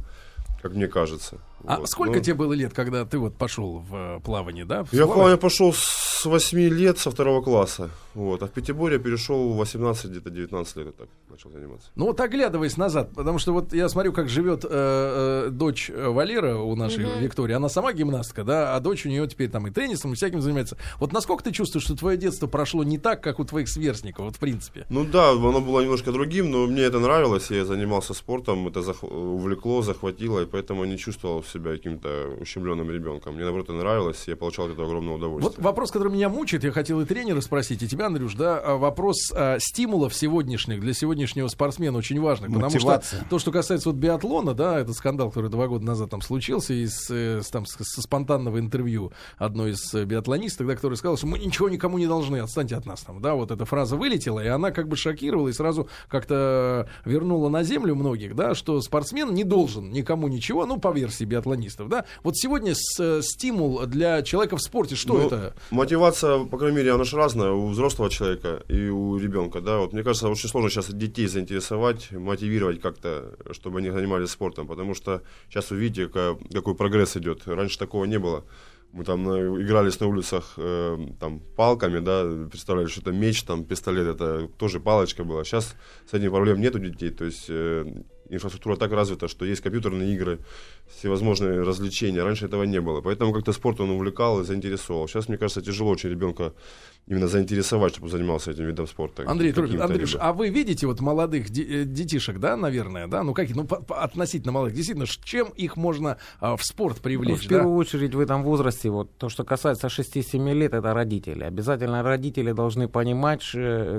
как 0.62 0.74
мне 0.74 0.88
кажется. 0.88 1.38
А 1.66 1.78
вот. 1.78 1.88
сколько 1.88 2.18
ну, 2.18 2.20
тебе 2.20 2.34
было 2.34 2.52
лет, 2.52 2.74
когда 2.74 3.04
ты 3.04 3.18
вот 3.18 3.36
пошел 3.36 3.78
в 3.78 3.94
э, 3.94 4.20
плавание, 4.20 4.64
да? 4.64 4.84
В 4.84 4.92
я 4.92 5.06
плавание 5.06 5.38
пошел 5.38 5.72
с 5.72 6.13
8 6.26 6.58
лет, 6.58 6.98
со 6.98 7.10
второго 7.10 7.42
класса. 7.42 7.90
Вот. 8.14 8.42
А 8.42 8.46
в 8.46 8.50
Пятиборе 8.50 8.98
перешел 8.98 9.52
в 9.52 9.56
18, 9.56 10.10
где-то 10.10 10.30
19 10.30 10.76
лет 10.76 10.96
так 10.96 11.08
начал 11.28 11.50
заниматься. 11.50 11.88
Ну 11.96 12.06
вот 12.06 12.20
оглядываясь 12.20 12.76
назад, 12.76 13.10
потому 13.14 13.38
что 13.38 13.52
вот 13.52 13.74
я 13.74 13.88
смотрю, 13.88 14.12
как 14.12 14.28
живет 14.28 14.64
э, 14.64 14.68
э, 15.46 15.50
дочь 15.50 15.90
Валера 15.94 16.56
у 16.56 16.76
нашей 16.76 17.04
угу. 17.04 17.20
Виктории. 17.20 17.54
Она 17.54 17.68
сама 17.68 17.92
гимнастка, 17.92 18.44
да, 18.44 18.76
а 18.76 18.80
дочь 18.80 19.04
у 19.04 19.08
нее 19.08 19.26
теперь 19.26 19.50
там 19.50 19.66
и 19.66 19.70
теннисом, 19.70 20.12
и 20.12 20.16
всяким 20.16 20.40
занимается. 20.40 20.76
Вот 20.98 21.12
насколько 21.12 21.42
ты 21.42 21.50
чувствуешь, 21.50 21.84
что 21.84 21.96
твое 21.96 22.16
детство 22.16 22.46
прошло 22.46 22.84
не 22.84 22.98
так, 22.98 23.20
как 23.22 23.40
у 23.40 23.44
твоих 23.44 23.68
сверстников, 23.68 24.26
вот 24.26 24.36
в 24.36 24.38
принципе? 24.38 24.86
Ну 24.90 25.04
да, 25.04 25.30
оно 25.30 25.60
было 25.60 25.80
немножко 25.80 26.12
другим, 26.12 26.50
но 26.50 26.66
мне 26.66 26.82
это 26.82 27.00
нравилось, 27.00 27.50
я 27.50 27.64
занимался 27.64 28.14
спортом, 28.14 28.68
это 28.68 28.80
зах- 28.80 29.04
увлекло, 29.04 29.82
захватило, 29.82 30.40
и 30.40 30.46
поэтому 30.46 30.84
не 30.84 30.98
чувствовал 30.98 31.42
себя 31.42 31.72
каким-то 31.72 32.36
ущемленным 32.40 32.90
ребенком. 32.90 33.34
Мне, 33.34 33.42
наоборот, 33.42 33.68
это 33.68 33.78
нравилось, 33.78 34.24
я 34.28 34.36
получал 34.36 34.68
этого 34.68 34.86
огромное 34.86 35.14
удовольствие. 35.16 35.56
Вот 35.56 35.64
вопрос, 35.64 35.90
который 35.90 36.12
меня 36.14 36.28
мучает, 36.28 36.64
я 36.64 36.72
хотел 36.72 37.00
и 37.00 37.04
тренера 37.04 37.40
спросить, 37.40 37.82
и 37.82 37.88
тебя, 37.88 38.06
Андрюш, 38.06 38.34
да, 38.34 38.58
а 38.58 38.76
вопрос 38.76 39.32
а, 39.34 39.58
стимулов 39.58 40.14
сегодняшних 40.14 40.80
для 40.80 40.94
сегодняшнего 40.94 41.48
спортсмена 41.48 41.98
очень 41.98 42.20
важный. 42.20 42.48
Потому 42.48 42.78
что 42.78 43.02
то, 43.28 43.38
что 43.38 43.52
касается 43.52 43.90
вот 43.90 43.96
биатлона, 43.96 44.54
да, 44.54 44.78
этот 44.78 44.96
скандал, 44.96 45.28
который 45.28 45.50
два 45.50 45.66
года 45.66 45.84
назад 45.84 46.10
там 46.10 46.22
случился, 46.22 46.72
из, 46.72 47.10
э, 47.10 47.40
с, 47.42 47.48
там, 47.48 47.66
со 47.66 48.02
спонтанного 48.02 48.58
интервью 48.58 49.12
одной 49.38 49.72
из 49.72 49.94
э, 49.94 50.04
биатлонисток, 50.04 50.66
да, 50.66 50.74
которая 50.74 50.96
сказала, 50.96 51.16
что 51.16 51.26
мы 51.26 51.38
ничего 51.38 51.68
никому 51.68 51.98
не 51.98 52.06
должны, 52.06 52.38
отстаньте 52.38 52.76
от 52.76 52.86
нас 52.86 53.00
там, 53.02 53.20
да, 53.20 53.34
вот 53.34 53.50
эта 53.50 53.64
фраза 53.64 53.96
вылетела, 53.96 54.40
и 54.40 54.48
она 54.48 54.70
как 54.70 54.88
бы 54.88 54.96
шокировала 54.96 55.48
и 55.48 55.52
сразу 55.52 55.88
как-то 56.08 56.88
вернула 57.04 57.48
на 57.48 57.62
землю 57.62 57.94
многих, 57.94 58.34
да, 58.34 58.54
что 58.54 58.80
спортсмен 58.80 59.34
не 59.34 59.44
должен 59.44 59.90
никому 59.90 60.28
ничего, 60.28 60.66
ну, 60.66 60.78
по 60.78 60.92
версии 60.92 61.24
биатлонистов, 61.24 61.88
да, 61.88 62.04
вот 62.22 62.36
сегодня 62.36 62.74
с, 62.74 63.00
э, 63.00 63.20
стимул 63.22 63.84
для 63.86 64.22
человека 64.22 64.56
в 64.56 64.62
спорте, 64.62 64.94
что 64.94 65.14
ну, 65.14 65.26
это? 65.26 65.54
Мотивация, 65.70 66.03
по 66.12 66.58
крайней 66.58 66.78
мере, 66.78 66.92
она 66.92 67.04
же 67.04 67.16
разная 67.16 67.50
у 67.50 67.68
взрослого 67.68 68.10
человека 68.10 68.62
и 68.68 68.88
у 68.88 69.16
ребенка, 69.16 69.60
да. 69.60 69.78
Вот 69.78 69.92
мне 69.92 70.02
кажется, 70.02 70.28
очень 70.28 70.48
сложно 70.48 70.70
сейчас 70.70 70.92
детей 70.92 71.26
заинтересовать, 71.26 72.10
мотивировать 72.12 72.80
как-то, 72.80 73.36
чтобы 73.52 73.78
они 73.78 73.90
занимались 73.90 74.30
спортом, 74.30 74.66
потому 74.66 74.94
что 74.94 75.22
сейчас 75.48 75.70
вы 75.70 75.78
видите, 75.78 76.08
какой 76.08 76.74
прогресс 76.74 77.16
идет. 77.16 77.46
Раньше 77.46 77.78
такого 77.78 78.04
не 78.04 78.18
было. 78.18 78.44
Мы 78.92 79.04
там 79.04 79.28
игрались 79.60 79.98
на 79.98 80.06
улицах 80.06 80.52
э, 80.56 80.96
там 81.18 81.40
палками, 81.56 81.98
да, 81.98 82.46
представляли, 82.48 82.86
что 82.86 83.00
это 83.00 83.10
меч, 83.10 83.42
там 83.42 83.64
пистолет, 83.64 84.06
это 84.06 84.46
тоже 84.56 84.78
палочка 84.78 85.24
была. 85.24 85.42
Сейчас 85.42 85.74
с 86.08 86.14
этим 86.14 86.30
проблем 86.30 86.60
нет 86.60 86.76
у 86.76 86.78
детей, 86.78 87.10
то 87.10 87.24
есть 87.24 87.46
э, 87.48 87.84
инфраструктура 88.28 88.76
так 88.76 88.92
развита, 88.92 89.28
что 89.28 89.44
есть 89.44 89.60
компьютерные 89.60 90.14
игры, 90.14 90.38
всевозможные 90.98 91.62
развлечения. 91.62 92.22
Раньше 92.22 92.46
этого 92.46 92.64
не 92.64 92.80
было. 92.80 93.00
Поэтому 93.00 93.32
как-то 93.32 93.52
спорт 93.52 93.80
он 93.80 93.90
увлекал 93.90 94.40
и 94.40 94.44
заинтересовал. 94.44 95.08
Сейчас, 95.08 95.28
мне 95.28 95.38
кажется, 95.38 95.62
тяжело 95.62 95.90
очень 95.90 96.10
ребенка 96.10 96.52
именно 97.06 97.28
заинтересовать, 97.28 97.92
чтобы 97.92 98.06
он 98.06 98.12
занимался 98.12 98.52
этим 98.52 98.66
видом 98.66 98.86
спорта. 98.86 99.24
Андрей 99.26 99.52
Трубин, 99.52 99.82
Андрюш, 99.82 100.16
а 100.18 100.32
вы 100.32 100.48
видите 100.48 100.86
вот 100.86 101.00
молодых 101.00 101.50
э, 101.50 101.84
детишек, 101.84 102.38
да, 102.38 102.56
наверное, 102.56 103.06
да? 103.06 103.22
Ну, 103.22 103.34
как, 103.34 103.50
ну, 103.50 103.64
по, 103.64 103.76
по, 103.76 104.02
относительно 104.02 104.52
молодых, 104.52 104.74
действительно, 104.74 105.06
чем 105.06 105.48
их 105.48 105.76
можно 105.76 106.16
а, 106.40 106.56
в 106.56 106.64
спорт 106.64 107.00
привлечь? 107.00 107.42
Ну, 107.42 107.44
в 107.44 107.48
первую 107.48 107.74
да? 107.74 107.78
очередь 107.80 108.14
в 108.14 108.20
этом 108.20 108.42
возрасте, 108.42 108.88
вот 108.88 109.14
то, 109.18 109.28
что 109.28 109.44
касается 109.44 109.88
6-7 109.88 110.52
лет, 110.54 110.72
это 110.72 110.94
родители. 110.94 111.44
Обязательно 111.44 112.02
родители 112.02 112.52
должны 112.52 112.88
понимать, 112.88 113.42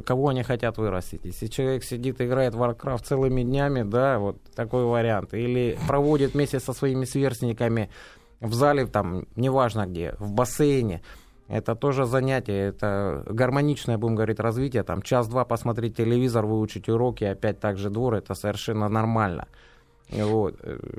кого 0.05 0.29
они 0.29 0.41
хотят 0.41 0.77
вырастить. 0.77 1.25
Если 1.25 1.47
человек 1.47 1.83
сидит 1.83 2.21
и 2.21 2.25
играет 2.25 2.55
в 2.55 2.61
Warcraft 2.61 3.03
целыми 3.03 3.43
днями, 3.43 3.83
да, 3.83 4.14
вот 4.19 4.41
такой 4.55 4.85
вариант. 4.85 5.33
Или 5.33 5.77
проводит 5.87 6.33
вместе 6.33 6.59
со 6.59 6.73
своими 6.73 7.05
сверстниками 7.05 7.89
в 8.39 8.53
зале, 8.53 8.85
там, 8.85 9.27
неважно 9.35 9.85
где, 9.85 10.15
в 10.19 10.33
бассейне, 10.33 11.01
это 11.47 11.75
тоже 11.75 12.05
занятие, 12.05 12.69
это 12.69 13.23
гармоничное, 13.27 13.97
будем 13.97 14.15
говорить, 14.15 14.39
развитие. 14.39 14.83
Там 14.83 15.01
час-два 15.01 15.45
посмотреть 15.45 15.95
телевизор, 15.95 16.45
выучить 16.45 16.89
уроки, 16.89 17.23
опять 17.23 17.59
так 17.59 17.77
же 17.77 17.89
двор, 17.89 18.15
это 18.15 18.33
совершенно 18.33 18.89
нормально. 18.89 19.47
Вот. 20.09 20.55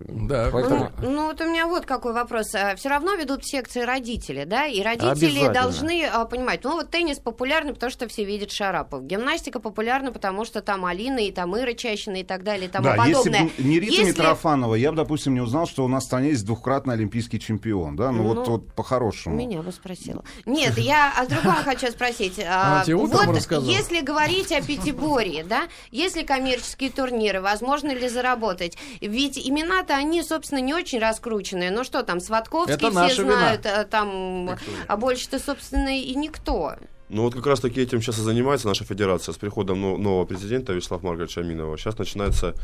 Да. 0.08 0.50
Поэтому... 0.52 0.90
Ну, 1.00 1.10
ну, 1.10 1.26
вот 1.26 1.40
у 1.40 1.44
меня 1.44 1.66
вот 1.66 1.86
какой 1.86 2.12
вопрос. 2.12 2.54
А, 2.54 2.74
Все 2.76 2.88
равно 2.88 3.14
ведут 3.14 3.46
секции 3.46 3.80
родители, 3.82 4.44
да? 4.44 4.66
И 4.66 4.82
родители 4.82 5.52
должны 5.52 6.04
а, 6.04 6.24
понимать, 6.24 6.64
ну 6.64 6.72
вот 6.72 6.90
теннис 6.90 7.18
популярный, 7.18 7.72
потому 7.72 7.90
что 7.90 8.08
все 8.08 8.24
видят 8.24 8.50
Шарапов. 8.50 9.04
Гимнастика 9.04 9.60
популярна, 9.60 10.12
потому 10.12 10.44
что 10.44 10.60
там 10.60 10.84
Алина 10.84 11.18
и 11.18 11.30
там 11.30 11.56
Ира 11.56 11.74
Чащина 11.74 12.16
и 12.16 12.24
так 12.24 12.42
далее 12.42 12.66
и 12.66 12.70
тому 12.70 12.84
да, 12.84 12.96
подобное. 12.96 13.42
Если 13.42 13.62
бы 13.62 13.68
не 13.68 13.80
Рита 13.80 13.92
если... 13.92 14.10
Митрофанова, 14.10 14.74
я 14.74 14.90
бы, 14.90 14.96
допустим, 14.96 15.34
не 15.34 15.40
узнал, 15.40 15.66
что 15.66 15.84
у 15.84 15.88
нас 15.88 16.04
в 16.04 16.06
стране 16.06 16.30
есть 16.30 16.44
двухкратный 16.44 16.94
олимпийский 16.94 17.38
чемпион, 17.38 17.96
да? 17.96 18.10
Ну, 18.10 18.22
ну 18.22 18.34
вот, 18.34 18.48
вот 18.48 18.72
по-хорошему. 18.72 19.36
Меня 19.36 19.62
бы 19.62 19.72
спросила. 19.72 20.24
Нет, 20.46 20.76
я 20.78 21.12
о 21.16 21.26
другом 21.26 21.54
хочу 21.64 21.88
спросить. 21.88 22.40
А, 22.58 22.84
вот 22.86 23.62
если 23.62 24.00
говорить 24.00 24.50
о 24.52 24.62
Пятиборье, 24.62 25.44
да? 25.44 25.68
Если 25.90 26.22
коммерческие 26.22 26.90
турниры, 26.90 27.40
возможно 27.40 27.92
ли 27.92 28.08
заработать? 28.08 28.78
Ведь 29.00 29.38
имена-то 29.38 29.94
они, 29.94 30.22
собственно, 30.22 30.60
не 30.60 30.74
очень 30.74 30.98
раскрученные. 30.98 31.70
Ну 31.70 31.84
что 31.84 32.02
там, 32.02 32.20
Сватковский 32.20 32.76
все 32.76 32.90
знают, 32.90 33.18
вина. 33.64 33.84
Там, 33.84 34.50
а 34.88 34.96
больше-то, 34.96 35.38
собственно, 35.38 35.98
и 35.98 36.14
никто. 36.14 36.76
Ну 37.08 37.22
вот 37.22 37.34
как 37.34 37.46
раз 37.46 37.60
таки 37.60 37.80
этим 37.80 38.02
сейчас 38.02 38.18
и 38.18 38.22
занимается 38.22 38.66
наша 38.66 38.84
федерация. 38.84 39.32
С 39.32 39.38
приходом 39.38 39.80
нового 39.80 40.24
президента 40.24 40.72
Вячеслава 40.72 41.06
Маргаровича 41.06 41.40
Аминова 41.40 41.78
сейчас 41.78 41.96
начинается 41.98 42.54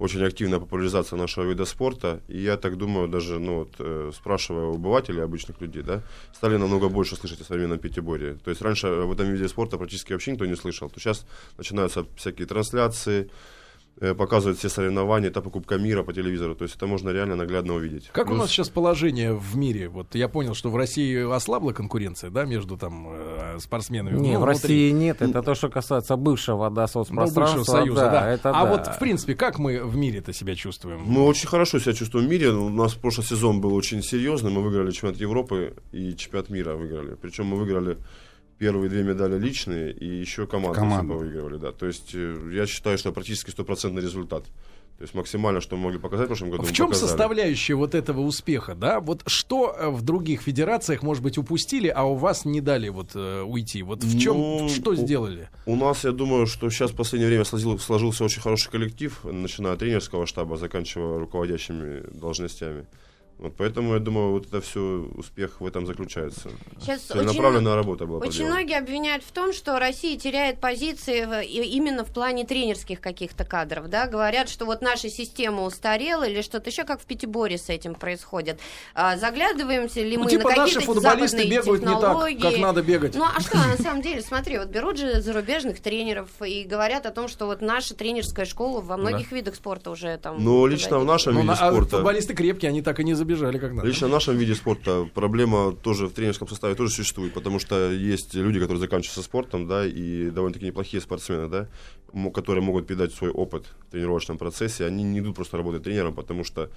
очень 0.00 0.24
активная 0.24 0.58
популяризация 0.58 1.16
нашего 1.16 1.44
вида 1.44 1.64
спорта. 1.64 2.20
И 2.26 2.40
я 2.40 2.56
так 2.56 2.76
думаю, 2.76 3.06
даже 3.06 3.38
ну, 3.38 3.60
вот, 3.60 3.74
э, 3.78 4.10
спрашивая 4.12 4.64
у 4.64 4.74
обывателей, 4.74 5.22
обычных 5.22 5.60
людей, 5.60 5.82
да, 5.82 6.02
стали 6.34 6.56
намного 6.56 6.88
больше 6.88 7.14
слышать 7.14 7.42
о 7.42 7.44
современном 7.44 7.78
пятиборье. 7.78 8.34
То 8.42 8.50
есть 8.50 8.60
раньше 8.60 8.88
в 8.88 9.12
этом 9.12 9.30
виде 9.30 9.46
спорта 9.48 9.78
практически 9.78 10.12
вообще 10.12 10.32
никто 10.32 10.46
не 10.46 10.56
слышал. 10.56 10.90
То 10.90 10.98
сейчас 10.98 11.24
начинаются 11.56 12.04
всякие 12.16 12.48
трансляции, 12.48 13.30
показывают 14.16 14.58
все 14.58 14.68
соревнования, 14.68 15.28
этапы 15.28 15.50
Кубка 15.50 15.76
мира 15.76 16.02
по 16.02 16.12
телевизору. 16.12 16.54
То 16.54 16.64
есть 16.64 16.76
это 16.76 16.86
можно 16.86 17.10
реально 17.10 17.36
наглядно 17.36 17.74
увидеть. 17.74 18.08
Как 18.12 18.26
Плюс... 18.26 18.38
у 18.38 18.40
нас 18.42 18.50
сейчас 18.50 18.68
положение 18.68 19.32
в 19.32 19.56
мире? 19.56 19.88
Вот 19.88 20.14
я 20.14 20.28
понял, 20.28 20.54
что 20.54 20.70
в 20.70 20.76
России 20.76 21.30
ослабла 21.32 21.72
конкуренция, 21.72 22.30
да, 22.30 22.44
между 22.44 22.76
там 22.76 23.08
э, 23.10 23.58
спортсменами. 23.60 24.18
Нет, 24.18 24.34
ну, 24.34 24.40
в 24.40 24.42
внутри... 24.44 24.46
России 24.46 24.90
нет. 24.90 25.22
Это 25.22 25.42
то, 25.42 25.54
что 25.54 25.68
касается 25.68 26.16
бывшего, 26.16 26.70
да, 26.70 26.86
соцпространства. 26.86 27.40
Ну, 27.40 27.46
бывшего 27.46 27.64
союза, 27.64 28.00
да. 28.02 28.10
да. 28.10 28.30
Это, 28.30 28.50
а 28.50 28.64
да. 28.64 28.70
вот, 28.70 28.86
в 28.86 28.98
принципе, 28.98 29.34
как 29.34 29.58
мы 29.58 29.84
в 29.84 29.96
мире-то 29.96 30.32
себя 30.32 30.54
чувствуем? 30.54 31.02
Мы 31.04 31.22
очень 31.22 31.48
хорошо 31.48 31.78
себя 31.78 31.92
чувствуем 31.92 32.26
в 32.26 32.30
мире. 32.30 32.50
У 32.50 32.68
нас 32.68 32.94
прошлый 32.94 33.26
сезон 33.26 33.60
был 33.60 33.74
очень 33.74 34.02
серьезный. 34.02 34.50
Мы 34.50 34.62
выиграли 34.62 34.90
чемпионат 34.90 35.20
Европы 35.20 35.74
и 35.92 36.16
чемпионат 36.16 36.50
мира 36.50 36.74
выиграли. 36.74 37.14
Причем 37.20 37.46
мы 37.46 37.56
выиграли 37.56 37.98
первые 38.58 38.88
две 38.88 39.02
медали 39.02 39.38
личные, 39.38 39.92
и 39.92 40.06
еще 40.06 40.46
команды 40.46 40.78
Команда. 40.78 41.14
выигрывали, 41.14 41.56
да. 41.56 41.72
То 41.72 41.86
есть 41.86 42.14
э, 42.14 42.50
я 42.52 42.66
считаю, 42.66 42.98
что 42.98 43.12
практически 43.12 43.50
стопроцентный 43.50 44.02
результат. 44.02 44.44
То 44.98 45.04
есть 45.04 45.14
максимально, 45.14 45.60
что 45.60 45.76
мы 45.76 45.86
могли 45.86 45.98
показать 45.98 46.26
в 46.26 46.28
прошлом 46.28 46.50
году. 46.50 46.62
В 46.62 46.72
чем 46.72 46.86
показали. 46.86 47.08
составляющая 47.08 47.74
вот 47.74 47.96
этого 47.96 48.20
успеха, 48.20 48.76
да? 48.76 49.00
Вот 49.00 49.22
что 49.26 49.74
э, 49.76 49.88
в 49.90 50.02
других 50.02 50.42
федерациях, 50.42 51.02
может 51.02 51.24
быть, 51.24 51.38
упустили, 51.38 51.88
а 51.88 52.04
у 52.04 52.14
вас 52.14 52.44
не 52.44 52.60
дали 52.60 52.88
вот 52.88 53.10
э, 53.16 53.42
уйти? 53.42 53.82
Вот 53.82 54.04
в 54.04 54.20
чем, 54.20 54.36
ну, 54.36 54.68
что 54.68 54.94
сделали? 54.94 55.48
У, 55.66 55.72
у 55.72 55.76
нас, 55.76 56.04
я 56.04 56.12
думаю, 56.12 56.46
что 56.46 56.70
сейчас 56.70 56.92
в 56.92 56.94
последнее 56.94 57.28
время 57.28 57.44
сложился, 57.44 57.84
сложился 57.84 58.22
очень 58.22 58.40
хороший 58.40 58.70
коллектив, 58.70 59.18
начиная 59.24 59.72
от 59.72 59.80
тренерского 59.80 60.24
штаба, 60.24 60.56
заканчивая 60.56 61.18
руководящими 61.18 62.04
должностями. 62.16 62.86
Вот 63.38 63.54
поэтому 63.56 63.94
я 63.94 64.00
думаю, 64.00 64.30
вот 64.30 64.46
это 64.46 64.60
все 64.60 64.80
успех 65.16 65.60
в 65.60 65.66
этом 65.66 65.86
заключается. 65.86 66.50
Сейчас 66.80 67.00
Целенаправленная 67.02 67.72
очень, 67.72 67.82
работа 67.82 68.06
была. 68.06 68.18
Очень 68.18 68.30
проделана. 68.30 68.54
многие 68.54 68.78
обвиняют 68.78 69.24
в 69.24 69.32
том, 69.32 69.52
что 69.52 69.78
Россия 69.78 70.18
теряет 70.18 70.60
позиции 70.60 71.24
в, 71.24 71.42
именно 71.42 72.04
в 72.04 72.12
плане 72.12 72.44
тренерских 72.44 73.00
каких-то 73.00 73.44
кадров, 73.44 73.88
да, 73.88 74.06
говорят, 74.06 74.48
что 74.48 74.64
вот 74.64 74.80
наша 74.80 75.08
система 75.08 75.64
устарела 75.64 76.24
или 76.24 76.42
что-то 76.42 76.70
еще, 76.70 76.84
как 76.84 77.00
в 77.00 77.04
Пятиборе 77.04 77.58
с 77.58 77.68
этим 77.68 77.94
происходит. 77.94 78.60
А, 78.94 79.16
заглядываемся 79.16 80.02
ли 80.02 80.16
ну, 80.16 80.24
мы 80.24 80.30
типа 80.30 80.50
на 80.50 80.54
какие-то 80.54 80.80
футболисты 80.80 81.48
бегают 81.48 81.82
технологии? 81.82 82.34
не 82.36 82.40
так, 82.42 82.52
как 82.52 82.60
надо 82.60 82.82
бегать. 82.82 83.14
Ну 83.16 83.24
а 83.24 83.40
что, 83.40 83.56
на 83.56 83.76
самом 83.76 84.02
деле, 84.02 84.22
смотри, 84.22 84.58
вот 84.58 84.68
берут 84.68 84.98
же 84.98 85.20
зарубежных 85.20 85.80
тренеров 85.80 86.28
и 86.44 86.64
говорят 86.64 87.06
о 87.06 87.10
том, 87.10 87.28
что 87.28 87.46
вот 87.46 87.60
наша 87.60 87.94
тренерская 87.94 88.44
школа 88.44 88.80
во 88.80 88.96
многих 88.96 89.30
да. 89.30 89.36
видах 89.36 89.54
спорта 89.56 89.90
уже 89.90 90.16
там. 90.18 90.42
Ну 90.42 90.66
лично 90.66 90.98
в 90.98 91.04
нашем 91.04 91.34
виде 91.34 91.46
ну, 91.46 91.54
спорта. 91.56 91.96
А 91.96 91.98
футболисты 91.98 92.34
крепкие, 92.34 92.68
они 92.68 92.82
так 92.82 93.00
и 93.00 93.04
не 93.04 93.14
забежали 93.22 93.58
как 93.58 93.72
надо. 93.72 93.86
Лично 93.86 94.08
в 94.08 94.10
нашем 94.10 94.36
виде 94.36 94.54
спорта 94.54 95.08
проблема 95.14 95.72
тоже 95.72 96.06
в 96.06 96.12
тренерском 96.12 96.48
составе 96.48 96.74
тоже 96.74 96.92
существует, 96.92 97.32
потому 97.32 97.58
что 97.58 97.90
есть 97.90 98.34
люди, 98.34 98.58
которые 98.58 98.80
заканчиваются 98.80 99.22
спортом, 99.22 99.66
да, 99.66 99.86
и 99.86 100.30
довольно-таки 100.30 100.66
неплохие 100.66 101.00
спортсмены, 101.00 101.48
да, 101.48 101.68
которые 102.34 102.62
могут 102.62 102.86
передать 102.86 103.12
свой 103.14 103.30
опыт 103.30 103.66
в 103.88 103.92
тренировочном 103.92 104.38
процессе, 104.38 104.84
они 104.86 105.04
не 105.04 105.20
идут 105.20 105.36
просто 105.36 105.56
работать 105.56 105.82
тренером, 105.82 106.14
потому 106.14 106.44
что 106.44 106.68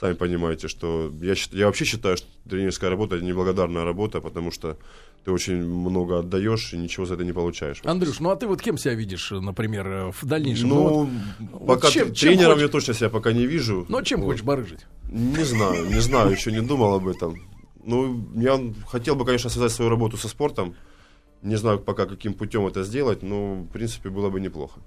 сами 0.00 0.14
понимаете, 0.14 0.68
что 0.68 1.12
я, 1.22 1.34
я 1.52 1.66
вообще 1.66 1.84
считаю, 1.84 2.16
что 2.16 2.26
тренерская 2.48 2.90
работа 2.90 3.16
это 3.16 3.24
неблагодарная 3.24 3.84
работа, 3.84 4.20
потому 4.20 4.50
что 4.50 4.76
ты 5.24 5.30
очень 5.30 5.64
много 5.64 6.18
отдаешь 6.18 6.74
и 6.74 6.76
ничего 6.76 7.06
за 7.06 7.14
это 7.14 7.24
не 7.24 7.32
получаешь. 7.32 7.80
Андрюш, 7.84 8.20
ну 8.20 8.30
а 8.30 8.36
ты 8.36 8.46
вот 8.46 8.60
кем 8.60 8.76
себя 8.76 8.94
видишь, 8.94 9.30
например, 9.30 10.12
в 10.12 10.26
дальнейшем? 10.26 10.68
Ну, 10.68 11.10
ну 11.38 11.48
вот, 11.52 11.66
пока 11.66 11.90
чем, 11.90 12.12
тренером 12.12 12.58
чем 12.58 12.66
я 12.66 12.68
точно 12.68 12.94
себя 12.94 13.08
пока 13.08 13.32
не 13.32 13.46
вижу. 13.46 13.86
Ну, 13.88 13.98
а 13.98 14.04
чем 14.04 14.20
вот. 14.20 14.26
хочешь 14.26 14.42
барыжить? 14.42 14.80
Не 15.14 15.44
знаю, 15.44 15.86
не 15.86 16.00
знаю, 16.00 16.32
еще 16.32 16.50
не 16.50 16.60
думал 16.60 16.94
об 16.94 17.06
этом. 17.06 17.36
Ну, 17.84 18.28
я 18.34 18.60
хотел 18.88 19.14
бы, 19.14 19.24
конечно, 19.24 19.48
связать 19.48 19.70
свою 19.70 19.88
работу 19.88 20.16
со 20.16 20.26
спортом. 20.28 20.74
Не 21.40 21.54
знаю 21.54 21.78
пока, 21.78 22.06
каким 22.06 22.34
путем 22.34 22.66
это 22.66 22.82
сделать, 22.82 23.22
но, 23.22 23.54
в 23.54 23.68
принципе, 23.68 24.10
было 24.10 24.28
бы 24.28 24.40
неплохо. 24.40 24.80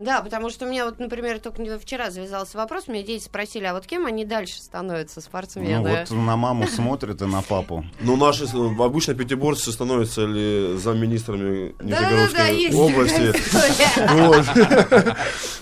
Да, 0.00 0.22
потому 0.22 0.50
что 0.50 0.66
у 0.66 0.68
меня 0.68 0.86
вот, 0.86 0.98
например, 0.98 1.38
только 1.38 1.78
вчера 1.78 2.10
завязался 2.10 2.58
вопрос, 2.58 2.88
меня 2.88 3.04
дети 3.04 3.22
спросили, 3.22 3.64
а 3.64 3.74
вот 3.74 3.86
кем 3.86 4.06
они 4.06 4.24
дальше 4.24 4.60
становятся 4.60 5.20
спортсмены? 5.20 5.88
Ну 5.88 5.96
вот 5.96 6.10
на 6.10 6.36
маму 6.36 6.66
смотрят 6.66 7.22
и 7.22 7.26
на 7.26 7.42
папу. 7.42 7.84
Ну 8.00 8.16
наши 8.16 8.44
обычно 8.44 9.14
пятиборцы 9.14 9.70
становятся 9.70 10.26
ли 10.26 10.76
замминистрами 10.78 11.74
Нижегородской 11.80 12.74
области. 12.74 13.32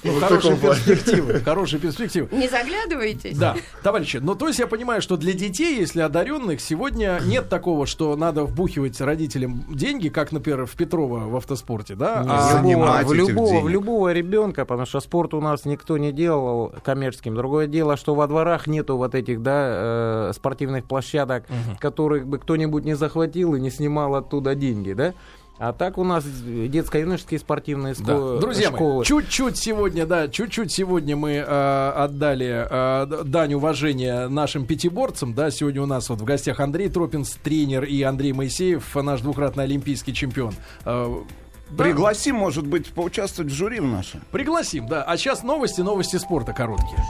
Ну, 0.05 0.19
хорошие 0.19 0.57
перспективы, 0.57 1.41
хорошие 1.41 1.79
перспективы. 1.79 2.29
Не 2.33 2.49
заглядывайтесь. 2.49 3.37
Да, 3.37 3.55
товарищи, 3.83 4.17
ну 4.17 4.35
то 4.35 4.49
есть 4.49 4.59
я 4.59 4.67
понимаю, 4.67 5.03
что 5.03 5.17
для 5.17 5.35
детей, 5.35 5.79
если 5.79 6.01
одаренных, 6.01 6.61
сегодня 6.61 7.21
нет 7.25 7.49
такого, 7.49 7.87
что 7.87 8.17
надо 8.17 8.45
вбухивать 8.45 9.01
родителям 9.01 9.65
деньги, 9.69 10.09
как, 10.09 10.33
например, 10.33 10.67
в 10.67 10.73
Петрова 10.73 11.29
в 11.29 11.37
автоспорте, 11.37 11.95
да? 11.95 12.25
А 12.27 12.63
в 12.63 13.13
любого, 13.13 13.61
в 13.61 13.69
любого 13.69 14.22
ребенка, 14.23 14.65
потому 14.65 14.87
что 14.87 15.01
спорт 15.01 15.35
у 15.35 15.41
нас 15.41 15.65
никто 15.65 15.99
не 15.99 16.13
делал 16.13 16.73
коммерческим. 16.83 17.35
Другое 17.35 17.67
дело, 17.67 17.97
что 17.97 18.15
во 18.15 18.27
дворах 18.27 18.67
нету 18.67 18.97
вот 18.97 19.15
этих, 19.15 19.43
да, 19.43 20.31
э, 20.31 20.33
спортивных 20.35 20.85
площадок, 20.85 21.45
угу. 21.49 21.77
которых 21.79 22.27
бы 22.27 22.39
кто-нибудь 22.39 22.85
не 22.85 22.95
захватил 22.95 23.55
и 23.55 23.61
не 23.61 23.71
снимал 23.71 24.15
оттуда 24.15 24.55
деньги, 24.55 24.93
да? 24.93 25.15
А 25.59 25.73
так 25.73 25.97
у 25.97 26.03
нас 26.03 26.25
детско-юношеские 26.25 27.39
спортивные 27.39 27.95
да. 27.95 28.03
школы. 28.03 28.41
Друзья 28.41 28.71
мои, 28.73 29.05
чуть-чуть 29.05 29.57
сегодня, 29.57 30.07
да, 30.07 30.27
чуть-чуть 30.27 30.73
сегодня 30.73 31.15
мы 31.15 31.35
э, 31.35 31.43
отдали 31.45 32.67
э, 32.69 33.25
дань 33.25 33.55
уважения 33.55 34.27
нашим 34.29 34.67
пятиборцам. 34.67 35.35
Да, 35.35 35.51
сегодня 35.53 35.83
у 35.83 35.87
нас 35.87 36.09
вот 36.09 36.21
в 36.21 36.25
гостях 36.25 36.59
Андрей 36.59 36.89
Тропинс, 36.89 37.39
тренер, 37.43 37.85
и 37.85 38.03
Андрей 38.03 38.33
Моисеев, 38.33 38.95
наш 38.97 39.21
двукратный 39.21 39.65
олимпийский 39.65 40.15
чемпион. 40.15 40.55
Э? 40.85 41.15
Пригласим, 41.77 42.37
может 42.37 42.67
быть, 42.67 42.93
поучаствовать 42.93 43.51
в 43.51 43.55
жюри 43.55 43.81
в 43.81 43.87
нашем. 43.87 44.23
Пригласим, 44.31 44.87
да. 44.87 45.03
А 45.03 45.17
сейчас 45.17 45.43
новости, 45.43 45.81
новости 45.81 46.17
спорта 46.17 46.53
короткие. 46.53 46.99